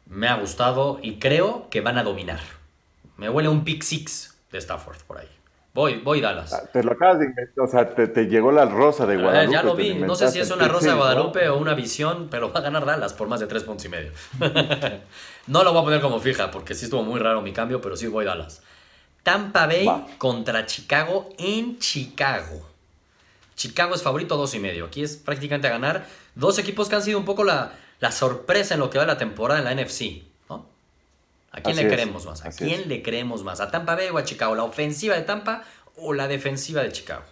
me 0.06 0.28
ha 0.28 0.36
gustado 0.36 0.98
y 1.02 1.18
creo 1.18 1.68
que 1.70 1.80
van 1.80 1.98
a 1.98 2.02
dominar. 2.02 2.40
Me 3.16 3.28
huele 3.28 3.48
un 3.48 3.64
pick 3.64 3.82
six 3.82 4.36
de 4.50 4.58
Stafford 4.58 4.98
por 5.06 5.18
ahí. 5.18 5.28
Voy, 5.72 5.96
voy 5.96 6.20
Dallas. 6.20 6.52
Ah, 6.52 6.62
te 6.72 6.84
lo 6.84 6.92
acabas 6.92 7.18
de 7.18 7.26
inventar, 7.26 7.64
o 7.64 7.66
sea, 7.66 7.94
te, 7.94 8.26
llegó 8.26 8.52
la 8.52 8.64
rosa 8.64 9.06
de 9.06 9.16
Guadalupe. 9.16 9.52
ya 9.52 9.62
lo 9.64 9.74
vi, 9.74 9.94
no 9.94 10.14
sé 10.14 10.28
si 10.28 10.38
es 10.38 10.48
una 10.52 10.68
rosa 10.68 10.90
de 10.90 10.94
Guadalupe 10.94 11.48
o 11.48 11.56
una 11.58 11.74
visión, 11.74 12.28
pero 12.30 12.52
va 12.52 12.60
a 12.60 12.62
ganar 12.62 12.86
Dallas 12.86 13.12
por 13.12 13.26
más 13.26 13.40
de 13.40 13.48
tres 13.48 13.64
puntos 13.64 13.84
y 13.86 13.88
medio. 13.88 14.12
no 15.48 15.64
lo 15.64 15.72
voy 15.72 15.80
a 15.80 15.84
poner 15.84 16.00
como 16.00 16.20
fija, 16.20 16.52
porque 16.52 16.74
sí 16.74 16.84
estuvo 16.84 17.02
muy 17.02 17.18
raro 17.18 17.42
mi 17.42 17.52
cambio, 17.52 17.80
pero 17.80 17.96
sí 17.96 18.06
voy 18.06 18.24
Dallas. 18.24 18.62
Tampa 19.24 19.66
Bay 19.66 19.88
contra 20.18 20.64
Chicago 20.66 21.30
en 21.38 21.78
Chicago. 21.80 22.68
Chicago 23.56 23.96
es 23.96 24.02
favorito 24.02 24.36
dos 24.36 24.54
y 24.54 24.60
medio. 24.60 24.84
Aquí 24.84 25.02
es 25.02 25.16
prácticamente 25.16 25.66
a 25.66 25.70
ganar. 25.70 26.06
Dos 26.36 26.58
equipos 26.58 26.88
que 26.88 26.96
han 26.96 27.02
sido 27.02 27.18
un 27.18 27.24
poco 27.24 27.42
la, 27.42 27.72
la 28.04 28.12
sorpresa 28.12 28.74
en 28.74 28.80
lo 28.80 28.90
que 28.90 28.98
va 28.98 29.06
la 29.06 29.16
temporada 29.16 29.60
en 29.60 29.64
la 29.64 29.82
NFC. 29.82 30.22
¿A 31.52 31.62
quién 31.62 31.76
le 31.76 31.88
creemos 31.88 32.26
más? 32.26 32.44
¿A 32.44 32.50
quién 32.50 32.86
le 32.86 33.02
creemos 33.02 33.42
más? 33.42 33.60
¿A 33.62 33.70
Tampa 33.70 33.94
Bay 33.94 34.08
o 34.10 34.18
a 34.18 34.24
Chicago? 34.24 34.54
¿La 34.54 34.64
ofensiva 34.64 35.14
de 35.14 35.22
Tampa 35.22 35.62
o 35.96 36.12
la 36.12 36.28
defensiva 36.28 36.82
de 36.82 36.92
Chicago? 36.92 37.22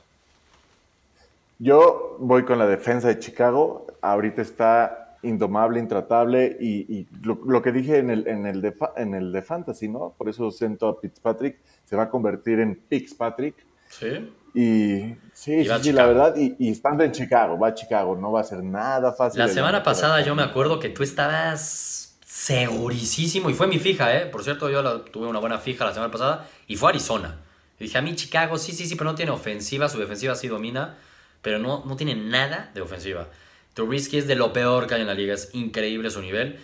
Yo 1.58 2.16
voy 2.20 2.44
con 2.44 2.58
la 2.58 2.66
defensa 2.66 3.08
de 3.08 3.18
Chicago. 3.18 3.86
Ahorita 4.00 4.40
está 4.40 5.18
indomable, 5.22 5.78
intratable 5.78 6.56
y, 6.58 7.06
lo, 7.22 7.60
que 7.60 7.70
dije 7.70 7.98
en 7.98 8.08
el, 8.08 8.26
en, 8.26 8.46
el 8.46 8.62
de, 8.62 8.74
en 8.96 9.12
el 9.12 9.30
de 9.30 9.42
Fantasy, 9.42 9.88
¿no? 9.88 10.14
Por 10.16 10.30
eso 10.30 10.50
siento 10.50 10.88
a 10.88 10.98
Fitzpatrick, 10.98 11.58
se 11.84 11.96
va 11.96 12.04
a 12.04 12.08
convertir 12.08 12.60
en 12.60 12.80
Patrick. 13.18 13.56
Sí. 13.90 14.32
Y 14.54 15.14
sí, 15.32 15.64
sí, 15.64 15.92
la 15.92 16.06
verdad, 16.06 16.35
y, 16.37 16.71
estando 16.71 17.04
en 17.04 17.12
Chicago, 17.12 17.59
va 17.59 17.68
a 17.68 17.75
Chicago, 17.75 18.16
no 18.16 18.32
va 18.32 18.40
a 18.40 18.44
ser 18.44 18.62
nada 18.62 19.12
fácil. 19.12 19.38
La 19.38 19.49
semana 19.49 19.82
pasada 19.82 20.21
yo 20.21 20.35
me 20.35 20.42
acuerdo 20.42 20.78
que 20.78 20.90
tú 20.90 21.02
estabas 21.02 22.18
segurísimo, 22.25 23.50
y 23.50 23.54
fue 23.54 23.66
mi 23.66 23.78
fija, 23.78 24.16
¿eh? 24.16 24.26
Por 24.26 24.42
cierto, 24.42 24.68
yo 24.68 25.02
tuve 25.02 25.26
una 25.26 25.38
buena 25.38 25.59
fija 25.59 25.85
la 25.85 25.94
semana 25.94 26.11
pasada, 26.11 26.49
y 26.66 26.76
fue 26.76 26.90
Arizona. 26.90 27.38
Y 27.78 27.85
dije, 27.85 27.99
a 27.99 28.02
mí 28.02 28.14
Chicago, 28.14 28.59
sí, 28.59 28.73
sí, 28.73 28.87
sí, 28.87 28.94
pero 28.94 29.11
no 29.11 29.16
tiene 29.16 29.30
ofensiva, 29.30 29.88
su 29.88 29.99
defensiva 29.99 30.35
sí 30.35 30.49
domina, 30.49 30.99
pero 31.40 31.59
no, 31.59 31.85
no 31.85 31.97
tiene 31.97 32.14
nada 32.14 32.71
de 32.75 32.80
ofensiva. 32.80 33.28
Trubisky 33.75 34.18
es 34.18 34.26
de 34.26 34.35
lo 34.35 34.52
peor 34.52 34.87
que 34.87 34.94
hay 34.94 35.00
en 35.00 35.06
la 35.06 35.14
liga, 35.14 35.35
es 35.35 35.50
increíble 35.54 36.11
su 36.11 36.21
nivel. 36.21 36.59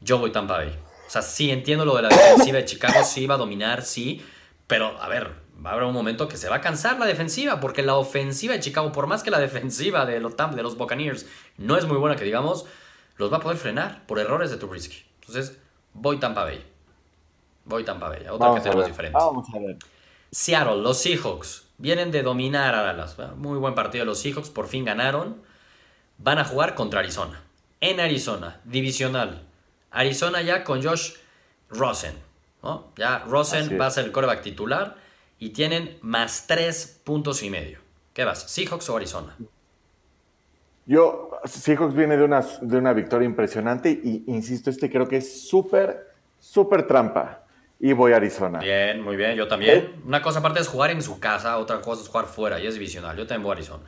Yo 0.00 0.18
voy 0.18 0.30
Tampa 0.30 0.58
Bay. 0.58 0.76
O 1.06 1.10
sea, 1.10 1.22
sí 1.22 1.50
entiendo 1.50 1.84
lo 1.84 1.96
de 1.96 2.02
la 2.02 2.08
defensiva 2.08 2.58
de 2.58 2.64
Chicago, 2.64 3.04
sí 3.04 3.26
va 3.26 3.34
a 3.34 3.38
dominar, 3.38 3.82
sí, 3.82 4.24
pero 4.66 5.00
a 5.00 5.08
ver, 5.08 5.32
va 5.64 5.70
a 5.70 5.72
haber 5.74 5.86
un 5.86 5.94
momento 5.94 6.28
que 6.28 6.36
se 6.36 6.48
va 6.48 6.56
a 6.56 6.60
cansar 6.60 6.98
la 6.98 7.06
defensiva, 7.06 7.60
porque 7.60 7.82
la 7.82 7.96
ofensiva 7.96 8.54
de 8.54 8.60
Chicago, 8.60 8.92
por 8.92 9.06
más 9.06 9.22
que 9.22 9.30
la 9.30 9.38
defensiva 9.38 10.04
de 10.04 10.20
los, 10.20 10.36
de 10.36 10.62
los 10.62 10.76
Buccaneers 10.76 11.26
no 11.56 11.76
es 11.76 11.86
muy 11.86 11.96
buena, 11.96 12.16
que 12.16 12.24
digamos, 12.24 12.66
los 13.16 13.32
va 13.32 13.38
a 13.38 13.40
poder 13.40 13.56
frenar 13.56 14.04
por 14.06 14.18
errores 14.18 14.50
de 14.50 14.58
Trubisky. 14.58 15.04
Entonces, 15.20 15.58
voy 15.94 16.18
Tampa 16.18 16.44
Bay. 16.44 16.62
Voy 17.64 17.84
Tampa 17.84 18.08
Bay. 18.08 18.26
Otra 18.28 18.52
que 18.52 18.58
hacemos 18.58 18.86
diferente. 18.86 19.16
Vamos 19.18 19.46
a 19.54 19.58
ver. 19.58 19.78
Seattle, 20.30 20.82
los 20.82 20.98
Seahawks, 20.98 21.64
vienen 21.78 22.10
de 22.10 22.22
dominar 22.22 22.74
a 22.74 22.82
Dallas. 22.82 23.16
Muy 23.36 23.58
buen 23.58 23.74
partido 23.74 24.02
de 24.02 24.06
los 24.06 24.18
Seahawks, 24.18 24.50
por 24.50 24.66
fin 24.66 24.84
ganaron. 24.84 25.42
Van 26.18 26.38
a 26.38 26.44
jugar 26.44 26.74
contra 26.74 27.00
Arizona. 27.00 27.42
En 27.80 28.00
Arizona, 28.00 28.60
divisional. 28.64 29.42
Arizona 29.90 30.42
ya 30.42 30.64
con 30.64 30.82
Josh 30.82 31.14
Rosen. 31.70 32.14
Ya 32.96 33.20
Rosen 33.20 33.78
va 33.80 33.86
a 33.86 33.90
ser 33.90 34.06
el 34.06 34.12
coreback 34.12 34.42
titular 34.42 35.03
y 35.38 35.50
tienen 35.50 35.98
más 36.02 36.46
tres 36.46 37.00
puntos 37.04 37.42
y 37.42 37.50
medio. 37.50 37.78
¿Qué 38.12 38.24
vas? 38.24 38.50
¿Seahawks 38.50 38.88
o 38.88 38.96
Arizona? 38.96 39.36
Yo, 40.86 41.30
Seahawks 41.44 41.94
viene 41.94 42.16
de 42.16 42.24
una, 42.24 42.44
de 42.60 42.78
una 42.78 42.92
victoria 42.92 43.26
impresionante 43.26 43.90
y, 43.90 44.24
insisto, 44.26 44.70
este 44.70 44.90
creo 44.90 45.08
que 45.08 45.16
es 45.16 45.48
súper, 45.48 46.14
súper 46.38 46.86
trampa. 46.86 47.40
Y 47.80 47.92
voy 47.92 48.12
a 48.12 48.16
Arizona. 48.16 48.60
Bien, 48.60 49.02
muy 49.02 49.16
bien, 49.16 49.36
yo 49.36 49.48
también. 49.48 49.78
Eh, 49.78 49.94
una 50.06 50.22
cosa 50.22 50.38
aparte 50.38 50.60
es 50.60 50.68
jugar 50.68 50.90
en 50.90 51.02
su 51.02 51.18
casa, 51.18 51.58
otra 51.58 51.80
cosa 51.80 52.02
es 52.02 52.08
jugar 52.08 52.26
fuera 52.26 52.60
y 52.60 52.66
es 52.66 52.74
divisional. 52.74 53.16
Yo 53.16 53.26
también 53.26 53.42
voy 53.42 53.50
a 53.50 53.54
Arizona. 53.54 53.84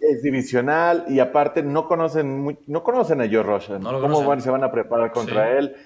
Es 0.00 0.22
divisional 0.22 1.04
y 1.08 1.20
aparte 1.20 1.62
no 1.62 1.86
conocen, 1.86 2.58
no 2.66 2.82
conocen 2.82 3.20
a 3.20 3.26
Joe 3.26 3.42
Rosen. 3.42 3.82
¿Cómo 3.82 4.40
se 4.40 4.50
van 4.50 4.64
a 4.64 4.72
preparar 4.72 5.12
contra 5.12 5.58
él? 5.58 5.76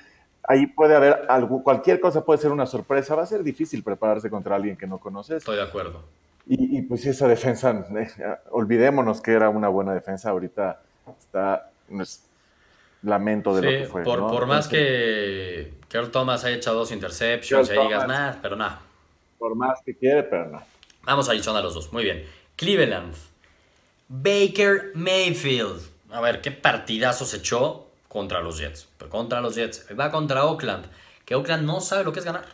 Ahí 0.44 0.66
puede 0.66 0.94
haber 0.94 1.26
algo, 1.28 1.62
cualquier 1.62 2.00
cosa 2.00 2.24
puede 2.24 2.40
ser 2.40 2.50
una 2.50 2.66
sorpresa. 2.66 3.14
Va 3.14 3.22
a 3.22 3.26
ser 3.26 3.42
difícil 3.42 3.82
prepararse 3.82 4.30
contra 4.30 4.56
alguien 4.56 4.76
que 4.76 4.86
no 4.86 4.98
conoces. 4.98 5.38
Estoy 5.38 5.56
de 5.56 5.62
acuerdo. 5.62 6.02
Y, 6.44 6.82
pues 6.82 7.06
esa 7.06 7.28
defensa, 7.28 7.70
eh, 7.70 8.08
olvidémonos 8.50 9.20
que 9.20 9.30
era 9.30 9.48
una 9.48 9.68
buena 9.68 9.94
defensa, 9.94 10.30
ahorita 10.30 10.82
está, 11.16 11.70
lamento 13.02 13.54
de 13.54 13.62
lo 13.62 13.68
que 13.68 13.86
fue. 13.86 14.02
Por, 14.02 14.18
por 14.26 14.46
más 14.46 14.66
que 14.66 15.74
Carl 15.88 16.10
Thomas 16.10 16.44
haya 16.44 16.56
echado 16.56 16.78
dos 16.78 16.90
interceptions 16.90 17.70
y 17.70 17.72
digas 17.72 18.08
nada, 18.08 18.38
pero 18.42 18.56
nada. 18.56 18.80
Por 19.38 19.54
más 19.54 19.80
que 19.84 19.96
quiere, 19.96 20.24
pero 20.24 20.48
no. 20.48 20.62
Vamos 21.04 21.28
a 21.28 21.32
Arizona 21.32 21.60
los 21.60 21.74
dos, 21.74 21.92
muy 21.92 22.02
bien. 22.02 22.26
Cleveland, 22.56 23.14
Baker 24.08 24.92
Mayfield. 24.94 25.80
A 26.10 26.20
ver, 26.20 26.40
qué 26.40 26.50
partidazo 26.50 27.24
se 27.24 27.36
echó 27.38 27.86
contra 28.12 28.42
los 28.42 28.58
Jets. 28.58 28.88
Contra 29.08 29.40
los 29.40 29.54
Jets. 29.54 29.86
Va 29.98 30.10
contra 30.10 30.44
Oakland. 30.44 30.84
Que 31.24 31.34
Oakland 31.34 31.64
no 31.64 31.80
sabe 31.80 32.04
lo 32.04 32.12
que 32.12 32.18
es 32.18 32.26
ganar. 32.26 32.44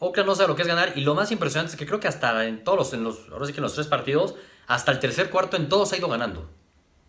Oakland 0.00 0.28
no 0.28 0.34
sabe 0.34 0.48
lo 0.48 0.56
que 0.56 0.62
es 0.62 0.68
ganar. 0.68 0.94
Y 0.96 1.02
lo 1.02 1.14
más 1.14 1.30
impresionante 1.30 1.70
es 1.70 1.78
que 1.78 1.86
creo 1.86 2.00
que 2.00 2.08
hasta 2.08 2.44
en 2.46 2.64
todos 2.64 2.76
los, 2.76 2.92
en 2.92 3.04
los, 3.04 3.28
ahora 3.30 3.46
sí 3.46 3.52
que 3.52 3.58
en 3.58 3.62
los 3.62 3.74
tres 3.74 3.86
partidos, 3.86 4.34
hasta 4.66 4.90
el 4.90 4.98
tercer 4.98 5.30
cuarto 5.30 5.56
en 5.56 5.68
todos 5.68 5.92
ha 5.92 5.96
ido 5.96 6.08
ganando. 6.08 6.50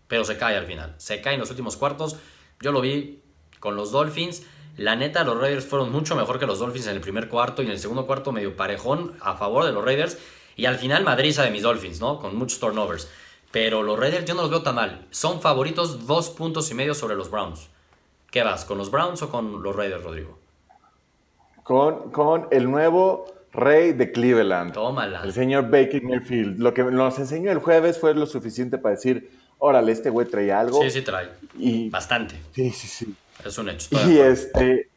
Pero 0.07 0.23
se 0.23 0.37
cae 0.37 0.55
al 0.55 0.67
final. 0.67 0.93
Se 0.97 1.19
cae 1.21 1.33
en 1.33 1.39
los 1.39 1.49
últimos 1.49 1.77
cuartos. 1.77 2.17
Yo 2.61 2.71
lo 2.71 2.79
vi 2.79 3.23
con 3.59 3.75
los 3.75 3.91
Dolphins. 3.91 4.43
La 4.77 4.95
neta, 4.95 5.23
los 5.23 5.41
Raiders 5.41 5.65
fueron 5.65 5.91
mucho 5.91 6.15
mejor 6.15 6.37
que 6.37 6.45
los 6.45 6.59
Dolphins 6.59 6.85
en 6.85 6.93
el 6.93 7.01
primer 7.01 7.27
cuarto 7.27 7.63
y 7.63 7.65
en 7.65 7.71
el 7.71 7.79
segundo 7.79 8.05
cuarto 8.05 8.31
medio 8.31 8.55
parejón 8.55 9.17
a 9.19 9.33
favor 9.33 9.65
de 9.65 9.71
los 9.71 9.83
Raiders. 9.83 10.19
Y 10.55 10.67
al 10.67 10.77
final 10.77 11.03
madriza 11.03 11.41
de 11.41 11.49
mis 11.49 11.63
Dolphins, 11.63 11.99
¿no? 11.99 12.19
Con 12.19 12.35
muchos 12.35 12.59
turnovers. 12.59 13.09
Pero 13.49 13.81
los 13.81 13.97
Raiders 13.97 14.25
yo 14.25 14.35
no 14.35 14.43
los 14.43 14.51
veo 14.51 14.61
tan 14.61 14.75
mal. 14.75 15.07
Son 15.09 15.41
favoritos 15.41 16.05
dos 16.05 16.29
puntos 16.29 16.69
y 16.69 16.75
medio 16.75 16.93
sobre 16.93 17.15
los 17.15 17.31
Browns. 17.31 17.67
¿Qué 18.31 18.43
vas? 18.43 18.65
¿Con 18.65 18.77
los 18.77 18.91
Browns 18.91 19.21
o 19.21 19.29
con 19.29 19.63
los 19.63 19.75
Raiders, 19.75 20.03
Rodrigo? 20.03 20.37
Con, 21.63 22.11
con 22.11 22.47
el 22.51 22.69
nuevo 22.69 23.25
rey 23.51 23.93
de 23.93 24.11
Cleveland. 24.11 24.73
Tómala. 24.73 25.21
El 25.23 25.33
señor 25.33 25.69
Baker 25.69 26.03
Mayfield. 26.03 26.59
Lo 26.59 26.73
que 26.73 26.83
nos 26.83 27.17
enseñó 27.19 27.51
el 27.51 27.59
jueves 27.59 27.99
fue 27.99 28.13
lo 28.13 28.25
suficiente 28.25 28.77
para 28.77 28.95
decir, 28.95 29.31
órale, 29.57 29.91
este 29.91 30.09
güey 30.09 30.27
trae 30.27 30.51
algo. 30.51 30.81
Sí, 30.81 30.89
sí 30.89 31.01
trae. 31.01 31.29
Y, 31.57 31.89
Bastante. 31.89 32.35
Sí, 32.53 32.69
sí, 32.71 32.87
sí. 32.87 33.15
Es 33.43 33.57
un 33.57 33.69
hecho. 33.69 33.89
Y, 34.07 34.19
este, 34.19 34.89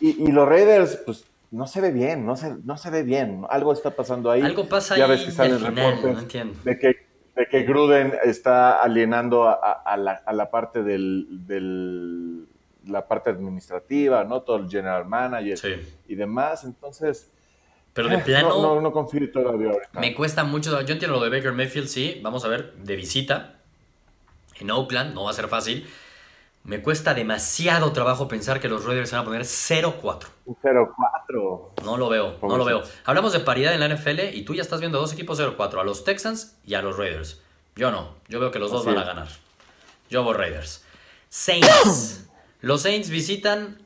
y, 0.00 0.30
los 0.30 0.48
Raiders, 0.48 0.96
pues 1.04 1.24
no 1.50 1.66
se 1.66 1.80
ve 1.80 1.90
bien, 1.90 2.24
no 2.24 2.36
se, 2.36 2.54
no 2.64 2.76
se 2.76 2.90
ve 2.90 3.02
bien. 3.02 3.44
Algo 3.50 3.72
está 3.72 3.90
pasando 3.90 4.30
ahí. 4.30 4.42
Algo 4.42 4.68
pasa 4.68 4.96
ya 4.96 5.06
ves 5.06 5.24
que 5.24 5.32
salen 5.32 5.60
reportes 5.60 6.14
no 6.14 6.20
entiendo. 6.20 6.54
de 6.64 6.78
que 6.78 7.10
de 7.36 7.46
que 7.46 7.62
Gruden 7.62 8.12
está 8.24 8.82
alienando 8.82 9.48
a, 9.48 9.96
la, 9.96 10.50
parte 10.50 10.82
del, 10.82 12.46
la 12.90 13.06
parte 13.06 13.30
administrativa, 13.30 14.24
¿no? 14.24 14.42
Todo 14.42 14.56
el 14.56 14.68
general 14.68 15.06
manager 15.06 15.86
y 16.06 16.14
demás. 16.14 16.64
Entonces, 16.64 17.30
pero 17.92 18.08
de 18.08 18.16
eh, 18.16 18.22
plano. 18.24 18.60
No, 18.60 18.80
no, 18.80 18.92
confío 18.92 19.30
todavía 19.30 19.72
Me 19.94 20.14
cuesta 20.14 20.44
mucho. 20.44 20.80
Yo 20.82 20.92
entiendo 20.92 21.18
lo 21.18 21.24
de 21.24 21.30
Baker 21.30 21.52
Mayfield, 21.52 21.88
sí. 21.88 22.20
Vamos 22.22 22.44
a 22.44 22.48
ver, 22.48 22.74
de 22.74 22.96
visita 22.96 23.56
en 24.60 24.70
Oakland, 24.70 25.14
no 25.14 25.24
va 25.24 25.30
a 25.30 25.34
ser 25.34 25.48
fácil. 25.48 25.86
Me 26.62 26.82
cuesta 26.82 27.14
demasiado 27.14 27.90
trabajo 27.92 28.28
pensar 28.28 28.60
que 28.60 28.68
los 28.68 28.84
Raiders 28.84 29.12
van 29.12 29.22
a 29.22 29.24
poner 29.24 29.42
0-4. 29.42 30.26
0-4. 30.62 31.68
No 31.84 31.96
lo 31.96 32.10
veo, 32.10 32.36
no 32.42 32.56
lo 32.58 32.64
veo. 32.66 32.82
Hablamos 33.06 33.32
de 33.32 33.40
paridad 33.40 33.72
en 33.72 33.80
la 33.80 33.88
NFL 33.88 34.34
y 34.34 34.42
tú 34.42 34.54
ya 34.54 34.60
estás 34.60 34.80
viendo 34.80 35.00
dos 35.00 35.12
equipos 35.14 35.40
0-4, 35.40 35.80
a 35.80 35.84
los 35.84 36.04
Texans 36.04 36.58
y 36.66 36.74
a 36.74 36.82
los 36.82 36.98
Raiders. 36.98 37.40
Yo 37.76 37.90
no, 37.90 38.14
yo 38.28 38.40
veo 38.40 38.50
que 38.50 38.58
los 38.58 38.70
dos 38.70 38.84
van 38.84 38.98
a 38.98 39.04
ganar. 39.04 39.28
Yo 40.10 40.22
voy 40.22 40.34
Raiders. 40.34 40.84
Saints. 41.30 42.29
Los 42.60 42.82
Saints 42.82 43.08
visitan 43.08 43.78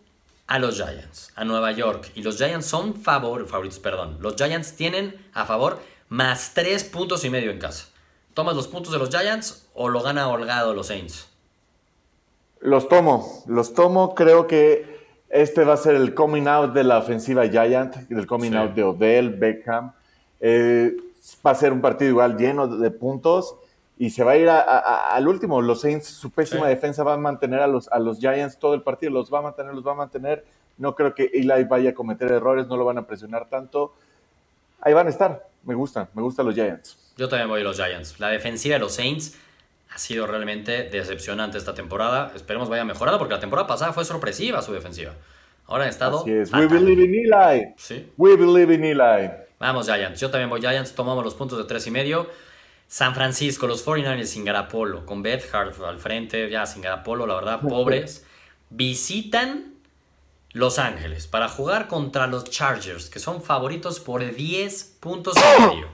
a 0.47 0.59
los 0.59 0.77
Giants, 0.77 1.33
a 1.37 1.45
Nueva 1.45 1.73
York. 1.73 2.11
Y 2.15 2.23
los 2.23 2.37
Giants 2.37 2.67
son 2.67 2.95
favor, 2.95 3.47
favoritos, 3.47 3.79
perdón. 3.79 4.19
Los 4.21 4.37
Giants 4.37 4.75
tienen 4.75 5.15
a 5.33 5.45
favor 5.45 5.79
más 6.09 6.53
3 6.55 6.85
puntos 6.85 7.25
y 7.25 7.31
medio 7.31 7.51
en 7.51 7.59
casa. 7.59 7.87
¿Tomas 8.35 8.57
los 8.57 8.69
puntos 8.69 8.93
de 8.93 8.99
los 8.99 9.11
Giants 9.11 9.69
o 9.75 9.89
lo 9.89 10.03
gana 10.03 10.29
holgado 10.29 10.75
los 10.75 10.89
Saints? 10.89 11.29
Los 12.61 12.89
tomo, 12.89 13.45
los 13.47 13.75
tomo. 13.75 14.15
Creo 14.15 14.47
que 14.47 14.95
este 15.29 15.65
va 15.65 15.75
a 15.75 15.77
ser 15.77 15.95
el 15.95 16.15
coming 16.15 16.47
out 16.47 16.73
de 16.73 16.85
la 16.85 16.99
ofensiva 16.99 17.47
Giant, 17.47 18.11
el 18.11 18.27
coming 18.27 18.55
out 18.55 18.73
de 18.73 18.83
Odell, 18.83 19.31
Beckham. 19.31 19.93
Eh, 20.41 20.97
va 21.47 21.53
a 21.53 21.55
ser 21.55 21.73
un 21.73 21.81
partido 21.81 22.11
igual 22.11 22.37
lleno 22.37 22.67
de 22.67 22.91
puntos 22.91 23.55
y 23.99 24.11
se 24.11 24.25
va 24.25 24.33
a 24.33 24.37
ir 24.37 24.49
al 24.49 25.29
último. 25.29 25.63
Los 25.63 25.83
Saints, 25.83 26.07
su 26.07 26.31
pésima 26.31 26.69
defensa 26.69 27.05
va 27.05 27.15
a 27.15 27.17
mantener 27.17 27.61
a 27.61 27.67
los, 27.67 27.89
a 27.89 27.99
los 27.99 28.19
Giants 28.19 28.59
todo 28.59 28.75
el 28.75 28.83
partido, 28.83 29.13
los 29.13 29.33
va 29.33 29.39
a 29.39 29.43
mantener, 29.43 29.75
los 29.75 29.87
va 29.87 29.93
a 29.93 29.97
mantener. 29.97 30.45
No 30.77 30.95
creo 30.95 31.15
que 31.15 31.31
Eli 31.33 31.65
vaya 31.65 31.91
a 31.91 31.95
cometer 31.95 32.31
errores, 32.33 32.67
no 32.67 32.77
lo 32.77 32.85
van 32.85 32.99
a 32.99 33.07
presionar 33.07 33.49
tanto. 33.49 33.95
Ahí 34.81 34.93
van 34.93 35.07
a 35.07 35.11
estar. 35.11 35.49
Me 35.63 35.75
gustan, 35.75 36.09
me 36.15 36.23
gustan 36.23 36.47
los 36.47 36.55
Giants. 36.55 36.99
Yo 37.17 37.29
también 37.29 37.49
voy 37.49 37.61
a 37.61 37.65
los 37.65 37.77
Giants. 37.77 38.19
La 38.19 38.29
defensiva 38.29 38.75
de 38.75 38.81
los 38.81 38.95
Saints 38.95 39.39
ha 39.91 39.99
sido 39.99 40.27
realmente 40.27 40.91
decepcionante 40.91 41.57
esta 41.57 41.75
temporada. 41.75 42.33
Esperemos 42.35 42.69
vaya 42.69 42.85
mejorando 42.85 43.19
porque 43.19 43.35
la 43.35 43.41
temporada 43.41 43.69
pasada 43.69 43.93
fue 43.93 44.05
sorpresiva 44.05 44.61
su 44.61 44.73
defensiva. 44.73 45.13
Ahora 45.67 45.85
han 45.85 45.91
estado. 45.91 46.21
Así 46.21 46.33
es. 46.33 46.53
We 46.53 46.67
believe 46.67 47.05
in 47.05 47.15
Eli. 47.15 47.73
Sí. 47.77 48.13
We 48.17 48.37
believe 48.37 48.75
in 48.75 48.85
Eli. 48.85 49.31
Vamos, 49.61 49.87
Giants. 49.87 50.21
Yo 50.21 50.31
también 50.31 50.51
voy 50.51 50.61
Giants. 50.61 50.95
Tomamos 50.95 51.25
los 51.25 51.35
puntos 51.35 51.57
de 51.57 51.65
tres 51.65 51.87
y 51.87 51.91
medio. 51.93 52.27
San 52.95 53.13
Francisco, 53.13 53.67
los 53.67 53.85
49ers 53.85 54.27
sin 54.27 54.45
Garapolo, 54.45 55.05
con 55.05 55.21
Beth 55.21 55.53
Hart 55.53 55.75
al 55.83 55.99
frente, 55.99 56.49
ya 56.49 56.65
sin 56.65 56.81
Garapolo, 56.81 57.27
la 57.27 57.35
verdad, 57.35 57.61
pobres. 57.61 58.25
Visitan 58.71 59.75
Los 60.53 60.79
Ángeles 60.79 61.27
para 61.27 61.49
jugar 61.49 61.89
contra 61.89 62.29
los 62.29 62.45
Chargers, 62.45 63.11
que 63.11 63.19
son 63.19 63.43
favoritos 63.43 63.99
por 63.99 64.25
10 64.25 64.99
puntos 65.01 65.35
y 65.37 65.63
medio. 65.63 65.89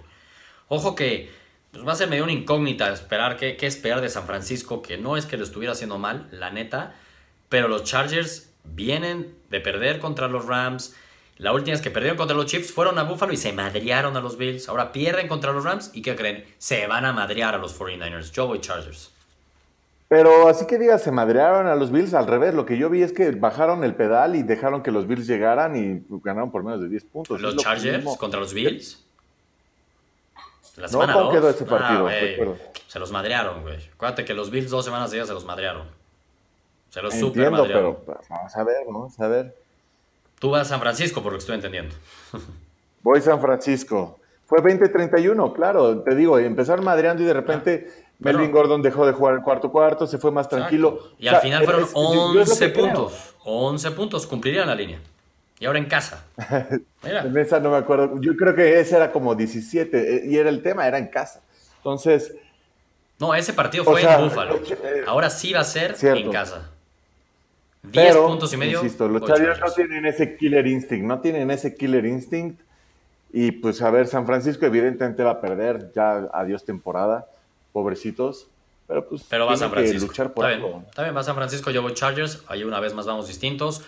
Ojo 0.69 0.95
que 0.95 1.31
pues 1.73 1.89
va 1.89 1.93
a 1.93 1.97
ser 1.97 2.11
medio 2.11 2.25
una 2.25 2.35
incógnita 2.35 2.93
esperar 2.93 3.39
qué, 3.39 3.57
esperar 3.63 4.03
de 4.03 4.11
San 4.11 4.27
Francisco, 4.27 4.83
que 4.83 4.99
no 4.99 5.17
es 5.17 5.25
que 5.25 5.39
lo 5.39 5.45
estuviera 5.45 5.73
haciendo 5.73 5.97
mal, 5.97 6.29
la 6.31 6.51
neta, 6.51 6.95
pero 7.49 7.67
los 7.69 7.85
Chargers 7.85 8.51
vienen 8.65 9.35
de 9.49 9.61
perder 9.61 10.01
contra 10.01 10.29
los 10.29 10.45
Rams. 10.45 10.95
La 11.41 11.55
última 11.55 11.73
vez 11.73 11.81
que 11.81 11.91
perdieron 11.91 12.19
contra 12.19 12.37
los 12.37 12.45
Chiefs 12.45 12.71
fueron 12.71 12.99
a 12.99 13.05
Buffalo 13.05 13.33
y 13.33 13.39
se 13.39 13.51
madrearon 13.55 14.15
a 14.15 14.21
los 14.21 14.37
Bills. 14.37 14.69
Ahora 14.69 14.93
pierden 14.93 15.27
contra 15.27 15.53
los 15.53 15.65
Rams 15.65 15.91
y 15.95 16.03
¿qué 16.03 16.15
creen? 16.15 16.45
Se 16.59 16.87
van 16.87 17.07
a 17.07 17.15
madrear 17.15 17.55
a 17.55 17.59
los 17.59 17.81
49ers. 17.81 18.31
Yo 18.33 18.47
voy 18.47 18.61
Chargers. 18.61 19.11
Pero 20.09 20.49
así 20.49 20.67
que 20.67 20.77
digas, 20.77 21.03
se 21.03 21.11
madrearon 21.11 21.67
a 21.67 21.77
los 21.77 21.91
Bills 21.91 22.13
al 22.13 22.27
revés. 22.27 22.53
Lo 22.53 22.67
que 22.67 22.77
yo 22.77 22.91
vi 22.91 23.03
es 23.03 23.13
que 23.13 23.31
bajaron 23.31 23.85
el 23.85 23.95
pedal 23.95 24.37
y 24.37 24.43
dejaron 24.43 24.83
que 24.83 24.91
los 24.91 25.07
Bills 25.07 25.27
llegaran 25.27 25.77
y 25.77 26.05
ganaron 26.23 26.51
por 26.51 26.63
menos 26.63 26.83
de 26.83 26.91
10 26.91 27.05
puntos. 27.05 27.41
¿Los 27.41 27.57
Chargers 27.57 28.05
contra 28.19 28.39
los 28.39 28.53
Bills? 28.53 29.03
La 30.77 30.89
semana 30.89 31.15
no, 31.15 31.21
¿cómo 31.21 31.33
quedó 31.33 31.49
ese 31.49 31.65
partido? 31.65 32.07
Ah, 32.07 32.55
se 32.87 32.99
los 32.99 33.11
madrearon, 33.11 33.63
güey. 33.63 33.79
Acuérdate 33.95 34.27
que 34.27 34.35
los 34.35 34.51
Bills 34.51 34.69
dos 34.69 34.85
semanas 34.85 35.09
seguidas 35.09 35.29
se 35.29 35.35
los 35.35 35.47
madrearon. 35.47 35.89
Se 36.91 37.01
los 37.01 37.15
super 37.15 37.51
madrearon. 37.51 37.97
pero 38.05 38.21
vamos 38.29 38.55
a 38.55 38.65
ver, 38.65 38.77
vamos 38.85 39.21
a 39.21 39.29
ver. 39.29 39.55
Tú 40.41 40.51
vas 40.51 40.63
a 40.63 40.65
San 40.65 40.81
Francisco, 40.81 41.23
por 41.23 41.33
lo 41.33 41.39
que 41.39 41.43
estoy 41.43 41.55
entendiendo. 41.55 41.95
Voy 43.03 43.19
a 43.19 43.23
San 43.23 43.41
Francisco. 43.41 44.19
Fue 44.47 44.59
20-31, 44.61 45.55
claro. 45.55 46.01
Te 46.03 46.17
digo, 46.17 46.39
empezaron 46.39 46.85
madreando 46.85 47.23
y 47.23 47.27
de 47.27 47.35
repente 47.35 47.89
ah, 47.89 48.05
Melvin 48.19 48.51
Gordon 48.51 48.83
dejó 48.83 49.07
de 49.07 49.13
jugar 49.13 49.35
el 49.35 49.43
cuarto 49.43 49.71
cuarto, 49.71 50.07
se 50.07 50.17
fue 50.17 50.33
más 50.33 50.49
tranquilo. 50.49 51.11
Y 51.19 51.29
al 51.29 51.41
final 51.43 51.65
fueron 51.65 51.87
11 51.93 52.69
puntos. 52.71 53.35
11 53.45 53.91
puntos, 53.93 54.27
cumplirían 54.27 54.67
la 54.67 54.75
línea. 54.75 54.99
Y 55.61 55.67
ahora 55.67 55.79
en 55.79 55.85
casa. 55.85 56.25
Mira. 57.03 57.21
en 57.21 57.37
esa 57.37 57.61
no 57.61 57.71
me 57.71 57.77
acuerdo. 57.77 58.19
Yo 58.21 58.35
creo 58.35 58.55
que 58.55 58.81
ese 58.81 58.97
era 58.97 59.13
como 59.13 59.35
17 59.35 60.17
eh, 60.17 60.23
y 60.27 60.39
era 60.39 60.49
el 60.49 60.63
tema, 60.63 60.89
era 60.89 60.97
en 60.97 61.09
casa. 61.09 61.43
Entonces. 61.77 62.35
No, 63.19 63.35
ese 63.35 63.53
partido 63.53 63.85
fue 63.85 64.01
en 64.03 64.21
Búfalo. 64.23 64.57
Eh, 64.57 65.05
ahora 65.07 65.29
sí 65.29 65.53
va 65.53 65.61
a 65.61 65.65
ser 65.65 65.95
en 66.03 66.33
casa. 66.33 66.71
10 67.83 68.17
puntos 68.17 68.53
y 68.53 68.57
medio. 68.57 68.83
Insisto, 68.83 69.09
los 69.09 69.25
Chargers 69.27 69.61
no 69.61 69.73
tienen 69.73 70.07
ese 70.07 70.37
killer 70.37 70.67
instinct, 70.67 71.07
no 71.07 71.21
tienen 71.21 71.51
ese 71.51 71.75
killer 71.75 72.05
instinct. 72.05 72.61
Y 73.33 73.53
pues 73.53 73.81
a 73.81 73.91
ver, 73.91 74.07
San 74.07 74.27
Francisco 74.27 74.67
evidentemente 74.67 75.23
va 75.23 75.31
a 75.33 75.41
perder, 75.41 75.93
ya 75.95 76.29
adiós 76.33 76.65
temporada, 76.65 77.29
pobrecitos. 77.73 78.49
Pero 78.89 79.09
pues 79.09 79.23
pero 79.29 79.47
va 79.47 79.57
San 79.57 79.71
Francisco. 79.71 80.09
luchar 80.09 80.35
por 80.35 80.47
Bien. 80.47 80.85
Está 80.89 81.05
bien, 81.05 81.17
va 81.17 81.23
San 81.23 81.37
Francisco, 81.37 81.71
yo 81.71 81.81
voy 81.81 81.95
Chargers, 81.95 82.43
ahí 82.49 82.65
una 82.65 82.81
vez 82.81 82.93
más 82.93 83.07
vamos 83.07 83.29
distintos. 83.29 83.83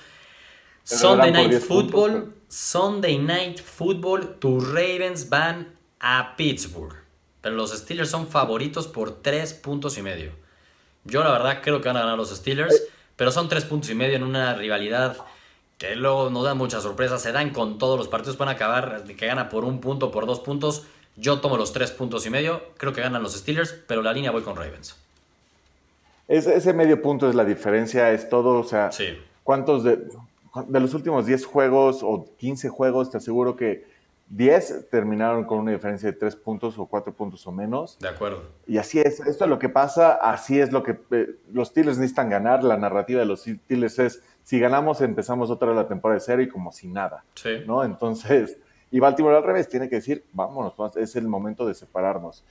Sunday 0.85 1.33
Night 1.33 1.61
Football, 1.61 2.35
Sunday 2.49 3.19
Night 3.19 3.61
Football, 3.61 4.37
tus 4.39 4.69
Ravens 4.69 5.29
van 5.29 5.75
a 5.99 6.35
Pittsburgh. 6.37 6.95
Pero 7.41 7.57
los 7.57 7.77
Steelers 7.77 8.11
son 8.11 8.29
favoritos 8.29 8.87
por 8.87 9.23
3 9.23 9.55
puntos 9.55 9.99
y 9.99 10.03
medio. 10.03 10.31
Yo 11.05 11.25
la 11.25 11.33
verdad 11.33 11.61
creo 11.63 11.81
que 11.81 11.89
van 11.89 11.97
a 11.97 12.03
ganar 12.03 12.17
los 12.17 12.31
Steelers, 12.31 12.81
pero 13.23 13.31
son 13.31 13.49
3 13.49 13.67
puntos 13.67 13.89
y 13.89 13.95
medio 13.95 14.17
en 14.17 14.25
una 14.25 14.53
rivalidad 14.53 15.17
que 15.79 15.95
luego 15.95 16.29
no 16.29 16.43
da 16.43 16.55
muchas 16.55 16.83
sorpresas. 16.83 17.23
Se 17.23 17.31
dan 17.31 17.51
con 17.51 17.79
todos 17.79 17.97
los 17.97 18.09
partidos, 18.09 18.37
van 18.37 18.49
a 18.49 18.53
acabar 18.53 19.05
que 19.05 19.27
gana 19.29 19.49
por 19.49 19.65
un 19.65 19.81
punto, 19.81 20.11
por 20.11 20.27
dos 20.27 20.41
puntos. 20.41 20.89
Yo 21.15 21.39
tomo 21.39 21.57
los 21.57 21.73
3 21.73 21.93
puntos 21.93 22.27
y 22.27 22.31
medio, 22.31 22.63
creo 22.79 22.93
que 22.93 23.01
ganan 23.01 23.23
los 23.23 23.35
Steelers, 23.35 23.79
pero 23.87 24.03
la 24.03 24.13
línea 24.13 24.33
voy 24.33 24.43
con 24.43 24.57
Ravens. 24.57 24.97
Ese, 26.27 26.57
ese 26.57 26.73
medio 26.73 27.01
punto 27.01 27.29
es 27.29 27.37
la 27.37 27.45
diferencia, 27.45 28.11
es 28.11 28.29
todo, 28.29 28.59
o 28.59 28.65
sea, 28.65 28.91
sí. 28.91 29.17
¿cuántos 29.45 29.85
de, 29.85 30.01
de 30.67 30.81
los 30.81 30.93
últimos 30.93 31.25
10 31.25 31.47
juegos 31.47 32.01
o 32.03 32.27
15 32.39 32.71
juegos, 32.71 33.13
te 33.13 33.19
aseguro 33.19 33.55
que 33.55 33.87
10 34.33 34.89
terminaron 34.91 35.45
con 35.45 35.59
una 35.59 35.73
diferencia 35.73 36.11
de 36.11 36.17
3 36.17 36.37
puntos 36.37 36.79
o 36.79 36.87
4 36.87 37.13
puntos 37.13 37.47
o 37.47 37.53
menos. 37.53 37.99
De 37.99 38.09
acuerdo. 38.09 38.43
Y 38.67 38.79
así 38.79 38.99
es, 38.99 39.21
esto 39.21 39.45
es 39.45 39.51
lo 39.51 39.59
que 39.59 39.69
pasa, 39.69 40.15
así 40.15 40.59
es 40.59 40.73
lo 40.73 40.83
que 40.83 40.99
eh, 41.11 41.37
los 41.53 41.69
Steelers 41.69 41.99
necesitan 41.99 42.31
ganar, 42.31 42.65
la 42.65 42.79
narrativa 42.79 43.21
de 43.21 43.27
los 43.27 43.43
Steelers 43.43 43.99
es, 43.99 44.23
si 44.43 44.59
ganamos 44.59 45.03
empezamos 45.03 45.51
otra 45.51 45.69
vez 45.69 45.77
la 45.77 45.87
temporada 45.87 46.19
de 46.19 46.25
cero 46.25 46.41
y 46.41 46.49
como 46.49 46.73
si 46.73 46.89
nada. 46.89 47.25
Sí. 47.35 47.63
¿no? 47.67 47.85
Entonces, 47.85 48.59
y 48.91 49.01
Baltimore 49.01 49.37
al 49.37 49.45
revés, 49.45 49.69
tiene 49.69 49.91
que 49.91 49.97
decir, 49.97 50.25
vámonos, 50.33 50.75
es 50.97 51.15
el 51.15 51.29
momento 51.29 51.67
de 51.67 51.75
separarnos. 51.75 52.43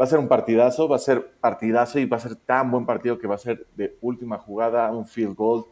Va 0.00 0.04
a 0.04 0.08
ser 0.08 0.18
un 0.18 0.26
partidazo, 0.26 0.88
va 0.88 0.96
a 0.96 1.00
ser 1.00 1.24
partidazo 1.40 2.00
y 2.00 2.06
va 2.06 2.16
a 2.16 2.20
ser 2.20 2.34
tan 2.34 2.68
buen 2.70 2.84
partido 2.84 3.16
que 3.16 3.28
va 3.28 3.36
a 3.36 3.38
ser 3.38 3.64
de 3.76 3.96
última 4.00 4.38
jugada, 4.38 4.90
un 4.90 5.06
field 5.06 5.36
goal 5.36 5.66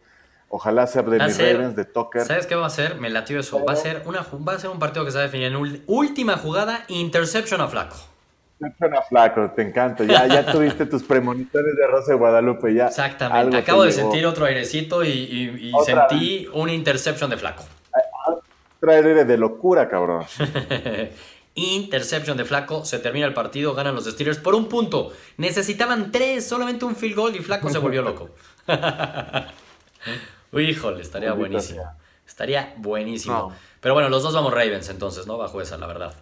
Ojalá 0.49 0.87
sea 0.87 1.03
de 1.03 1.19
mis 1.19 1.39
Ravens, 1.39 1.75
de 1.75 1.85
Tucker. 1.85 2.25
¿Sabes 2.25 2.47
qué 2.47 2.55
va 2.55 2.67
a 2.67 2.71
ser? 2.71 3.01
Me 3.01 3.11
latió 3.11 3.41
eso. 3.41 3.65
Va 3.65 3.73
a 3.73 3.77
ser, 3.77 4.03
una, 4.07 4.25
va 4.47 4.55
a 4.55 4.59
ser 4.59 4.71
un 4.71 4.79
partido 4.79 5.05
que 5.05 5.11
se 5.11 5.19
va 5.19 5.25
a 5.25 5.27
definir 5.27 5.49
en 5.49 5.83
última 5.87 6.37
jugada, 6.37 6.85
interception 6.89 7.61
a 7.61 7.69
Flaco. 7.69 7.97
Interception 8.61 8.95
a 8.95 9.03
Flaco, 9.03 9.51
te 9.51 9.63
encanta. 9.63 10.05
Ya, 10.05 10.27
ya 10.27 10.47
tuviste 10.53 10.87
tus 10.87 11.03
premonitores 11.03 11.75
de 11.77 11.87
Rosa 11.89 12.13
de 12.13 12.19
Guadalupe. 12.19 12.73
Ya 12.73 12.87
Exactamente. 12.87 13.57
Acabo 13.57 13.83
de 13.83 13.93
sentir 13.93 14.25
otro 14.25 14.47
airecito 14.47 15.05
y, 15.05 15.73
sentí 15.85 16.49
una 16.53 16.73
interception 16.73 17.29
de 17.29 17.37
Flaco. 17.37 17.65
Otro 18.79 18.93
aire 18.93 19.25
de 19.25 19.37
locura, 19.37 19.89
cabrón. 19.89 20.25
Interception 21.57 22.37
de 22.37 22.45
Flaco, 22.45 22.85
se 22.85 22.99
termina 22.99 23.27
el 23.27 23.33
partido, 23.33 23.75
ganan 23.75 23.95
los 23.95 24.05
Steelers 24.05 24.39
por 24.39 24.55
un 24.55 24.69
punto. 24.69 25.13
Necesitaban 25.39 26.13
tres, 26.13 26.47
solamente 26.47 26.85
un 26.85 26.95
field 26.95 27.17
goal 27.17 27.35
y 27.35 27.39
Flaco 27.41 27.71
se 27.71 27.79
volvió 27.79 28.03
loco. 28.03 28.31
Híjole, 30.59 31.03
estaría 31.03 31.33
buenísimo. 31.33 31.83
Estaría 32.27 32.75
buenísimo. 32.79 33.53
Pero 33.81 33.95
bueno, 33.95 34.09
los 34.09 34.23
dos 34.23 34.35
vamos 34.35 34.53
Ravens 34.53 34.89
entonces, 34.89 35.27
¿no? 35.27 35.39
Bajo 35.39 35.61
esa, 35.61 35.77
la 35.79 35.87
verdad. 35.87 36.15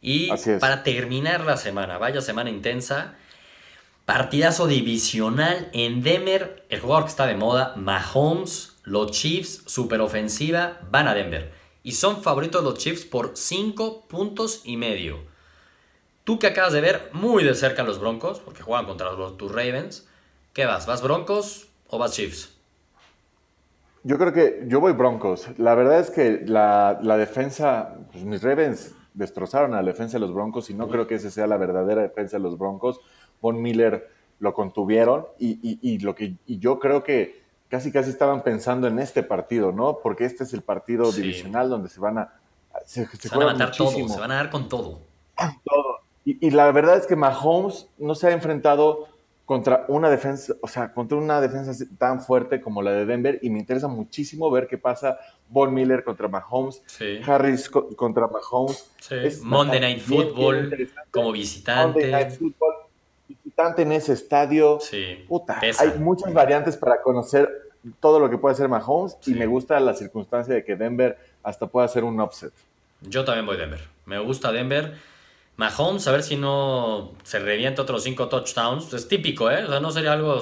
Y 0.00 0.30
para 0.60 0.82
terminar 0.82 1.42
la 1.42 1.56
semana, 1.56 1.98
vaya 1.98 2.22
semana 2.22 2.48
intensa, 2.48 3.14
partidazo 4.06 4.66
divisional 4.66 5.68
en 5.72 6.02
Denver, 6.02 6.64
el 6.70 6.80
jugador 6.80 7.04
que 7.04 7.10
está 7.10 7.26
de 7.26 7.34
moda, 7.34 7.74
Mahomes, 7.76 8.76
los 8.84 9.10
Chiefs, 9.10 9.62
super 9.66 10.00
ofensiva, 10.00 10.78
van 10.90 11.06
a 11.06 11.14
Denver. 11.14 11.52
Y 11.82 11.92
son 11.92 12.22
favoritos 12.22 12.64
los 12.64 12.78
Chiefs 12.78 13.04
por 13.04 13.32
5 13.34 14.06
puntos 14.08 14.62
y 14.64 14.76
medio. 14.76 15.18
Tú 16.24 16.38
que 16.38 16.46
acabas 16.46 16.72
de 16.72 16.80
ver 16.80 17.10
muy 17.12 17.44
de 17.44 17.54
cerca 17.54 17.82
los 17.82 17.98
Broncos, 17.98 18.40
porque 18.40 18.62
juegan 18.62 18.86
contra 18.86 19.12
los, 19.12 19.36
tus 19.36 19.50
Ravens, 19.50 20.06
¿qué 20.54 20.64
vas? 20.64 20.86
¿Vas 20.86 21.02
Broncos 21.02 21.68
o 21.88 21.98
vas 21.98 22.12
Chiefs? 22.12 22.50
Yo 24.02 24.16
creo 24.18 24.32
que 24.32 24.64
yo 24.66 24.80
voy 24.80 24.92
Broncos. 24.92 25.48
La 25.58 25.74
verdad 25.74 26.00
es 26.00 26.10
que 26.10 26.42
la, 26.46 26.98
defensa, 27.18 27.96
pues 28.10 28.24
mis 28.24 28.42
Ravens 28.42 28.94
destrozaron 29.12 29.74
a 29.74 29.82
la 29.82 29.88
defensa 29.88 30.16
de 30.16 30.20
los 30.20 30.32
Broncos 30.32 30.70
y 30.70 30.74
no 30.74 30.88
creo 30.88 31.06
que 31.06 31.16
esa 31.16 31.30
sea 31.30 31.46
la 31.46 31.58
verdadera 31.58 32.02
defensa 32.02 32.38
de 32.38 32.42
los 32.42 32.56
Broncos. 32.56 33.00
Von 33.42 33.60
Miller 33.60 34.08
lo 34.38 34.54
contuvieron 34.54 35.26
y, 35.38 35.98
lo 35.98 36.14
que 36.14 36.36
y 36.46 36.58
yo 36.58 36.78
creo 36.78 37.02
que 37.02 37.42
casi 37.68 37.92
casi 37.92 38.10
estaban 38.10 38.42
pensando 38.42 38.88
en 38.88 38.98
este 38.98 39.22
partido, 39.22 39.70
¿no? 39.70 39.98
Porque 40.02 40.24
este 40.24 40.44
es 40.44 40.54
el 40.54 40.62
partido 40.62 41.12
divisional 41.12 41.68
donde 41.68 41.88
se 41.90 42.00
van 42.00 42.18
a 42.18 42.40
se, 42.86 43.06
van 43.30 43.42
a 43.42 43.52
matar 43.52 43.72
todo, 43.76 43.90
se 43.90 44.20
van 44.20 44.30
a 44.32 44.36
dar 44.36 44.50
con 44.50 44.68
todo. 44.68 45.00
Todo. 45.64 46.00
Y, 46.24 46.46
y 46.46 46.50
la 46.50 46.70
verdad 46.72 46.96
es 46.96 47.06
que 47.06 47.16
Mahomes 47.16 47.88
no 47.98 48.14
se 48.14 48.28
ha 48.28 48.32
enfrentado 48.32 49.08
contra 49.50 49.84
una 49.88 50.08
defensa, 50.08 50.54
o 50.60 50.68
sea, 50.68 50.92
contra 50.92 51.18
una 51.18 51.40
defensa 51.40 51.72
tan 51.98 52.20
fuerte 52.20 52.60
como 52.60 52.82
la 52.82 52.92
de 52.92 53.04
Denver 53.04 53.40
y 53.42 53.50
me 53.50 53.58
interesa 53.58 53.88
muchísimo 53.88 54.48
ver 54.48 54.68
qué 54.68 54.78
pasa 54.78 55.18
Von 55.48 55.74
Miller 55.74 56.04
contra 56.04 56.28
Mahomes, 56.28 56.80
Harris 57.26 57.68
contra 57.68 58.28
Mahomes. 58.28 58.92
Monday 59.42 59.80
Night 59.80 60.02
Football 60.02 60.88
como 61.10 61.32
visitante. 61.32 61.98
Monday 61.98 62.12
Night 62.12 62.38
Football, 62.38 62.74
visitante 63.26 63.82
en 63.82 63.90
ese 63.90 64.12
estadio. 64.12 64.78
Sí. 64.80 65.24
Puta, 65.26 65.58
hay 65.60 65.98
muchas 65.98 66.32
variantes 66.32 66.76
para 66.76 67.02
conocer 67.02 67.50
todo 67.98 68.20
lo 68.20 68.30
que 68.30 68.38
puede 68.38 68.52
hacer 68.52 68.68
Mahomes 68.68 69.16
y 69.26 69.34
me 69.34 69.46
gusta 69.46 69.80
la 69.80 69.94
circunstancia 69.94 70.54
de 70.54 70.64
que 70.64 70.76
Denver 70.76 71.18
hasta 71.42 71.66
pueda 71.66 71.86
hacer 71.86 72.04
un 72.04 72.20
upset. 72.20 72.52
Yo 73.00 73.24
también 73.24 73.46
voy 73.46 73.56
Denver. 73.56 73.80
Me 74.06 74.20
gusta 74.20 74.52
Denver. 74.52 74.94
Mahomes, 75.56 76.06
a 76.08 76.12
ver 76.12 76.22
si 76.22 76.36
no 76.36 77.12
se 77.22 77.38
revienta 77.38 77.82
otros 77.82 78.02
cinco 78.02 78.28
touchdowns. 78.28 78.92
Es 78.94 79.08
típico, 79.08 79.50
¿eh? 79.50 79.64
O 79.64 79.68
sea, 79.68 79.80
no 79.80 79.90
sería 79.90 80.12
algo 80.12 80.34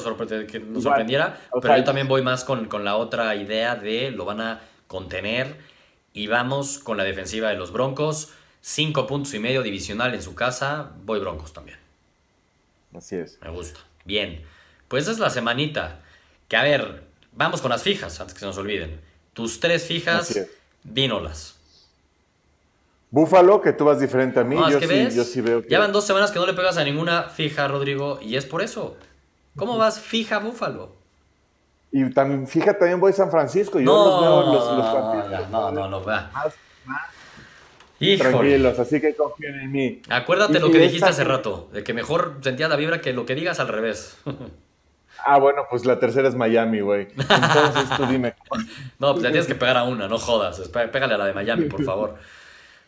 que 0.46 0.60
nos 0.60 0.82
sorprendiera. 0.84 1.40
pero 1.60 1.76
yo 1.76 1.84
también 1.84 2.06
voy 2.06 2.22
más 2.22 2.44
con, 2.44 2.68
la 2.84 2.96
otra 2.96 3.34
idea 3.34 3.74
de 3.74 4.12
lo 4.12 4.24
van 4.24 4.40
a 4.40 4.60
contener. 4.86 5.56
Y 6.12 6.28
vamos 6.28 6.78
con 6.78 6.96
la 6.96 7.04
defensiva 7.04 7.50
de 7.50 7.56
los 7.56 7.72
Broncos. 7.72 8.32
Cinco 8.60 9.06
puntos 9.06 9.34
y 9.34 9.40
medio 9.40 9.62
divisional 9.62 10.14
en 10.14 10.22
su 10.22 10.34
casa. 10.34 10.92
Voy 11.04 11.18
Broncos 11.18 11.52
también. 11.52 11.78
Así 12.94 13.16
es. 13.16 13.38
Me 13.42 13.50
gusta. 13.50 13.80
Bien. 14.04 14.44
Pues 14.86 15.04
esa 15.04 15.12
es 15.12 15.18
la 15.18 15.30
semanita. 15.30 16.00
Que 16.48 16.56
a 16.56 16.62
ver, 16.62 17.02
vamos 17.32 17.60
con 17.60 17.70
las 17.70 17.82
fijas 17.82 18.20
antes 18.20 18.34
que 18.34 18.40
se 18.40 18.46
nos 18.46 18.56
olviden. 18.56 19.00
Tus 19.34 19.60
tres 19.60 19.84
fijas, 19.84 20.46
dínolas. 20.84 21.57
Búfalo, 23.10 23.60
que 23.60 23.72
tú 23.72 23.86
vas 23.86 24.00
diferente 24.00 24.40
a 24.40 24.44
mí. 24.44 24.56
yo, 24.56 25.24
sí, 25.24 25.40
veo 25.40 25.62
que... 25.62 25.68
Ya 25.68 25.78
van 25.78 25.92
dos 25.92 26.06
semanas 26.06 26.30
que 26.30 26.38
no 26.38 26.46
le 26.46 26.54
pegas 26.54 26.76
a 26.76 26.84
ninguna 26.84 27.24
fija, 27.24 27.66
Rodrigo, 27.66 28.18
y 28.20 28.36
es 28.36 28.44
por 28.44 28.62
eso. 28.62 28.96
¿Cómo 29.56 29.78
vas 29.78 30.00
fija 30.00 30.38
Búfalo? 30.38 30.92
Y 31.90 32.10
también, 32.10 32.46
fija, 32.46 32.76
también 32.76 33.00
voy 33.00 33.12
a 33.12 33.14
San 33.14 33.30
Francisco. 33.30 33.80
Yo 33.80 33.86
no, 33.86 34.04
los 34.04 34.20
veo 34.20 34.52
los, 34.52 34.76
los 34.76 34.86
partidos. 34.86 35.50
No, 35.50 35.72
no, 35.72 35.88
no, 35.88 36.04
va. 36.04 36.30
Tranquilos, 37.98 38.78
así 38.78 39.00
que 39.00 39.14
confíen 39.14 39.58
en 39.60 39.72
mí. 39.72 40.02
Acuérdate 40.08 40.60
lo 40.60 40.70
que 40.70 40.78
dijiste 40.78 41.08
hace 41.08 41.24
rato, 41.24 41.68
de 41.72 41.82
que 41.82 41.92
mejor 41.94 42.36
sentías 42.42 42.70
la 42.70 42.76
vibra 42.76 43.00
que 43.00 43.12
lo 43.12 43.26
que 43.26 43.34
digas 43.34 43.58
al 43.58 43.68
revés. 43.68 44.18
Ah, 45.24 45.38
bueno, 45.38 45.62
pues 45.68 45.84
la 45.84 45.98
tercera 45.98 46.28
es 46.28 46.36
Miami, 46.36 46.80
güey. 46.80 47.08
Entonces 47.10 47.96
tú 47.96 48.06
dime. 48.06 48.34
no, 49.00 49.14
pues 49.14 49.24
le 49.24 49.30
tienes 49.30 49.48
que 49.48 49.56
pegar 49.56 49.76
a 49.76 49.82
una, 49.82 50.06
no 50.06 50.16
jodas. 50.18 50.60
Pégale 50.68 51.14
a 51.14 51.18
la 51.18 51.26
de 51.26 51.32
Miami, 51.32 51.64
por 51.64 51.82
favor. 51.82 52.14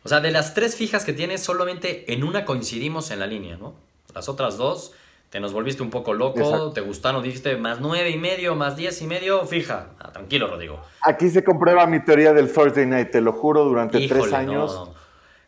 O 0.02 0.08
sea, 0.08 0.20
de 0.20 0.30
las 0.30 0.54
tres 0.54 0.76
fijas 0.76 1.04
que 1.04 1.12
tiene, 1.12 1.38
solamente 1.38 2.12
en 2.12 2.24
una 2.24 2.44
coincidimos 2.44 3.10
en 3.10 3.18
la 3.18 3.26
línea, 3.26 3.56
¿no? 3.56 3.74
Las 4.14 4.28
otras 4.28 4.56
dos 4.56 4.92
te 5.30 5.38
nos 5.38 5.52
volviste 5.52 5.82
un 5.82 5.90
poco 5.90 6.12
loco, 6.12 6.72
te 6.72 6.80
gustaron, 6.80 7.22
dijiste 7.22 7.56
más 7.56 7.80
nueve 7.80 8.10
y 8.10 8.18
medio, 8.18 8.56
más 8.56 8.76
diez 8.76 9.00
y 9.00 9.06
medio, 9.06 9.46
fija. 9.46 9.90
Ah, 10.00 10.10
tranquilo, 10.10 10.48
Rodrigo. 10.48 10.82
Aquí 11.02 11.30
se 11.30 11.44
comprueba 11.44 11.86
mi 11.86 12.04
teoría 12.04 12.32
del 12.32 12.52
Thursday 12.52 12.84
Night, 12.84 13.12
te 13.12 13.20
lo 13.20 13.32
juro, 13.32 13.64
durante 13.64 14.08
tres 14.08 14.32
años. 14.32 14.90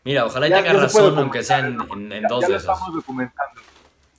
Mira, 0.05 0.25
ojalá 0.25 0.47
y 0.47 0.53
tengas 0.53 0.77
razón, 0.77 1.19
aunque 1.19 1.43
sea 1.43 1.59
en, 1.61 1.77
dos 1.77 2.47
de 2.47 2.57
esos. 2.57 2.61
estamos 2.61 2.95
documentando. 2.95 3.61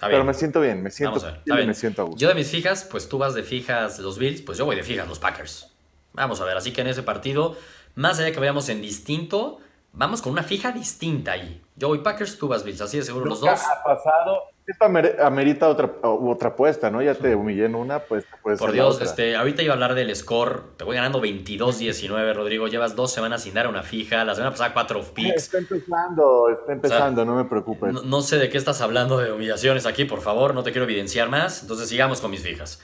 Pero 0.01 0.25
me 0.25 0.33
siento 0.33 0.59
bien, 0.59 0.83
me 0.83 0.91
siento, 0.91 1.21
bien, 1.45 1.67
me 1.67 1.73
siento 1.73 2.01
a 2.01 2.05
gusto. 2.05 2.19
Yo 2.19 2.27
de 2.27 2.35
mis 2.35 2.49
fijas, 2.49 2.85
pues 2.91 3.07
tú 3.07 3.17
vas 3.17 3.33
de 3.33 3.43
fijas 3.43 3.99
los 3.99 4.19
Bills, 4.19 4.41
pues 4.41 4.57
yo 4.57 4.65
voy 4.65 4.75
de 4.75 4.83
fijas 4.83 5.07
los 5.07 5.19
Packers. 5.19 5.71
Vamos 6.11 6.41
a 6.41 6.45
ver, 6.45 6.57
así 6.57 6.73
que 6.73 6.81
en 6.81 6.87
ese 6.87 7.03
partido, 7.03 7.55
más 7.95 8.17
allá 8.17 8.25
de 8.25 8.31
que 8.33 8.39
vayamos 8.41 8.67
en 8.67 8.81
distinto, 8.81 9.59
vamos 9.93 10.21
con 10.21 10.33
una 10.33 10.43
fija 10.43 10.71
distinta 10.71 11.31
ahí. 11.31 11.61
Yo 11.75 11.87
voy 11.87 11.99
Packers, 11.99 12.37
tú 12.37 12.47
vas 12.47 12.63
Bills, 12.63 12.81
así 12.81 12.97
de 12.97 13.03
seguro 13.03 13.25
los 13.25 13.39
dos. 13.39 13.49
Ha 13.49 13.83
pasado, 13.83 14.43
esto 14.65 14.85
amerita 14.85 15.67
otra, 15.67 15.91
otra 16.03 16.49
apuesta, 16.49 16.89
¿no? 16.89 17.01
Ya 17.01 17.15
te 17.15 17.35
humillé 17.35 17.65
en 17.65 17.75
una, 17.75 17.99
pues 17.99 18.25
pues. 18.41 18.59
Por 18.59 18.71
Dios, 18.71 19.01
este, 19.01 19.35
ahorita 19.35 19.61
iba 19.61 19.73
a 19.73 19.75
hablar 19.75 19.95
del 19.95 20.15
score. 20.15 20.63
Te 20.77 20.83
voy 20.83 20.95
ganando 20.95 21.21
22-19, 21.21 22.33
Rodrigo. 22.33 22.67
Llevas 22.67 22.95
dos 22.95 23.11
semanas 23.11 23.43
sin 23.43 23.53
dar 23.53 23.67
una 23.67 23.83
fija. 23.83 24.23
La 24.23 24.35
semana 24.35 24.51
pasada 24.51 24.73
cuatro 24.73 25.01
picks. 25.01 25.43
Está 25.43 25.57
empezando, 25.57 26.49
está 26.49 26.73
empezando, 26.73 27.25
no 27.25 27.35
me 27.35 27.45
preocupes. 27.45 27.93
No, 28.03 28.21
sé 28.21 28.37
de 28.37 28.49
qué 28.49 28.57
estás 28.57 28.81
hablando 28.81 29.17
de 29.17 29.31
humillaciones 29.31 29.85
aquí, 29.85 30.05
por 30.05 30.21
favor. 30.21 30.53
No 30.53 30.63
te 30.63 30.71
quiero 30.71 30.85
evidenciar 30.85 31.29
más. 31.29 31.61
Entonces 31.61 31.89
sigamos 31.89 32.21
con 32.21 32.31
mis 32.31 32.41
fijas. 32.41 32.81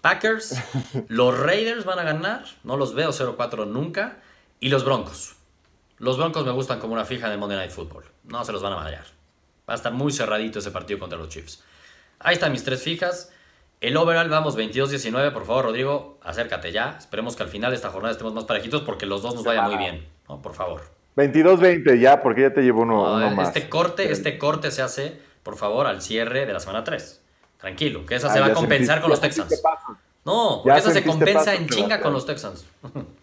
Packers, 0.00 0.56
los 1.08 1.38
Raiders 1.38 1.84
van 1.84 1.98
a 1.98 2.02
ganar. 2.02 2.44
No 2.64 2.76
los 2.76 2.94
veo 2.94 3.10
0-4 3.10 3.66
nunca. 3.66 4.18
Y 4.60 4.68
los 4.68 4.84
Broncos. 4.84 5.36
Los 6.02 6.18
Broncos 6.18 6.44
me 6.44 6.50
gustan 6.50 6.80
como 6.80 6.94
una 6.94 7.04
fija 7.04 7.30
de 7.30 7.36
Monday 7.36 7.56
Night 7.56 7.70
Football. 7.70 8.02
No 8.24 8.44
se 8.44 8.50
los 8.50 8.60
van 8.60 8.72
a 8.72 8.76
madrear. 8.76 9.04
Va 9.68 9.74
a 9.74 9.76
estar 9.76 9.92
muy 9.92 10.12
cerradito 10.12 10.58
ese 10.58 10.72
partido 10.72 10.98
contra 10.98 11.16
los 11.16 11.28
Chiefs. 11.28 11.62
Ahí 12.18 12.34
están 12.34 12.50
mis 12.50 12.64
tres 12.64 12.82
fijas. 12.82 13.30
El 13.80 13.96
overall, 13.96 14.28
vamos, 14.28 14.58
22-19. 14.58 15.32
Por 15.32 15.46
favor, 15.46 15.66
Rodrigo, 15.66 16.18
acércate 16.24 16.72
ya. 16.72 16.96
Esperemos 16.98 17.36
que 17.36 17.44
al 17.44 17.50
final 17.50 17.70
de 17.70 17.76
esta 17.76 17.90
jornada 17.90 18.10
estemos 18.10 18.34
más 18.34 18.42
parejitos 18.42 18.82
porque 18.82 19.06
los 19.06 19.22
dos 19.22 19.36
nos 19.36 19.44
vayan 19.44 19.66
muy 19.66 19.76
bien. 19.76 20.04
Por 20.26 20.54
favor. 20.54 20.82
22-20 21.14 22.00
ya, 22.00 22.20
porque 22.20 22.40
ya 22.40 22.52
te 22.52 22.62
llevo 22.62 22.82
uno, 22.82 23.30
más. 23.30 23.46
Este 23.54 23.68
corte, 23.68 24.10
este 24.10 24.38
corte 24.38 24.72
se 24.72 24.82
hace, 24.82 25.20
por 25.44 25.56
favor, 25.56 25.86
al 25.86 26.02
cierre 26.02 26.46
de 26.46 26.52
la 26.52 26.58
semana 26.58 26.82
3. 26.82 27.22
Tranquilo, 27.58 28.04
que 28.06 28.16
esa 28.16 28.28
se 28.28 28.40
va 28.40 28.46
a 28.46 28.54
compensar 28.54 29.00
con 29.02 29.10
los 29.10 29.20
Texans. 29.20 29.62
No, 30.24 30.62
porque 30.64 30.80
esa 30.80 30.90
se 30.90 31.04
compensa 31.04 31.54
en 31.54 31.68
chinga 31.68 32.00
con 32.00 32.12
los 32.12 32.26
Texans. 32.26 32.66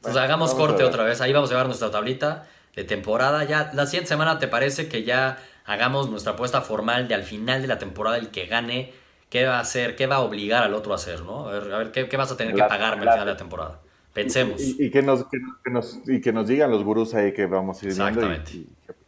Entonces 0.00 0.22
hagamos 0.22 0.54
corte 0.54 0.82
otra 0.82 1.04
vez. 1.04 1.20
Ahí 1.20 1.32
vamos 1.32 1.50
a 1.50 1.52
llevar 1.52 1.66
nuestra 1.66 1.90
tablita 1.90 2.46
de 2.74 2.84
temporada. 2.84 3.44
Ya 3.44 3.70
la 3.74 3.84
siguiente 3.84 4.08
semana 4.08 4.38
te 4.38 4.48
parece 4.48 4.88
que 4.88 5.04
ya 5.04 5.38
hagamos 5.66 6.08
nuestra 6.08 6.32
apuesta 6.32 6.62
formal 6.62 7.06
de 7.06 7.14
al 7.14 7.22
final 7.22 7.60
de 7.60 7.68
la 7.68 7.78
temporada 7.78 8.16
el 8.16 8.30
que 8.30 8.46
gane, 8.46 8.94
qué 9.28 9.44
va 9.44 9.58
a 9.58 9.60
hacer, 9.60 9.96
qué 9.96 10.06
va 10.06 10.16
a 10.16 10.20
obligar 10.20 10.62
al 10.62 10.72
otro 10.72 10.92
a 10.92 10.96
hacer, 10.96 11.20
¿no? 11.20 11.48
A 11.48 11.52
ver, 11.52 11.74
a 11.74 11.78
ver 11.78 11.92
¿qué, 11.92 12.16
vas 12.16 12.32
a 12.32 12.36
tener 12.36 12.54
que 12.54 12.62
pagarme 12.62 13.02
al 13.02 13.12
final 13.12 13.26
de 13.26 13.32
la 13.32 13.36
temporada. 13.36 13.80
Pensemos. 14.14 14.60
Y, 14.60 14.90
que 14.90 15.02
nos, 15.02 15.26
que, 15.26 15.70
nos, 15.70 16.00
y 16.08 16.20
que 16.20 16.32
nos 16.32 16.48
digan 16.48 16.70
los 16.70 16.82
gurús 16.82 17.14
ahí 17.14 17.32
que 17.32 17.46
vamos 17.46 17.80
a 17.80 17.84
ir 17.84 17.90
Exactamente. 17.92 18.64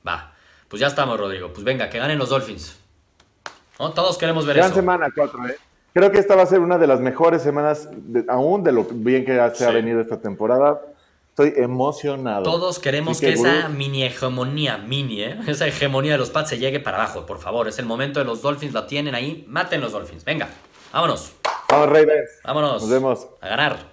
Va. 0.07 0.33
Pues 0.68 0.81
ya 0.81 0.88
estamos, 0.88 1.18
Rodrigo. 1.18 1.52
Pues 1.52 1.64
venga, 1.64 1.88
que 1.88 1.98
ganen 1.98 2.18
los 2.18 2.28
Dolphins. 2.28 2.78
Todos 3.76 4.16
queremos 4.16 4.46
ver 4.46 4.57
Gran 4.57 4.72
semana 4.72 5.09
4, 5.14 5.48
¿eh? 5.48 5.57
Creo 5.94 6.11
que 6.11 6.18
esta 6.18 6.37
va 6.37 6.42
a 6.42 6.46
ser 6.46 6.61
una 6.61 6.78
de 6.78 6.87
las 6.87 7.00
mejores 7.00 7.42
semanas, 7.42 7.88
aún 8.28 8.64
de 8.64 8.72
lo 8.72 8.85
bien 8.85 9.24
que 9.24 9.38
se 9.55 9.66
ha 9.66 9.70
venido 9.70 10.00
esta 10.00 10.20
temporada. 10.20 10.81
Estoy 11.28 11.55
emocionado. 11.57 12.42
Todos 12.42 12.78
queremos 12.78 13.20
que, 13.20 13.33
esa 13.33 13.68
mini 13.68 14.05
hegemonía, 14.05 14.76
mini, 14.78 15.22
¿eh? 15.22 15.38
esa 15.46 15.66
hegemonía 15.66 16.12
de 16.12 16.18
los 16.18 16.31
Pats 16.31 16.50
se 16.50 16.59
llegue 16.59 16.78
para 16.81 16.98
abajo, 16.98 17.24
por 17.24 17.38
favor. 17.38 17.68
Es 17.68 17.78
el 17.78 17.87
momento 17.87 18.20
de 18.20 18.26
los 18.26 18.42
Dolphins, 18.42 18.74
la 18.74 18.87
tienen 18.87 19.14
ahí. 19.14 19.44
Maten 19.48 19.81
los 19.81 19.92
Dolphins. 19.92 20.24
Venga, 20.24 20.48
vámonos. 20.92 21.33
Vamos, 21.70 21.88
Ravens. 21.88 22.31
Vámonos. 22.44 22.83
Nos 22.83 22.90
vemos. 22.90 23.26
A 23.40 23.48
ganar. 23.48 23.91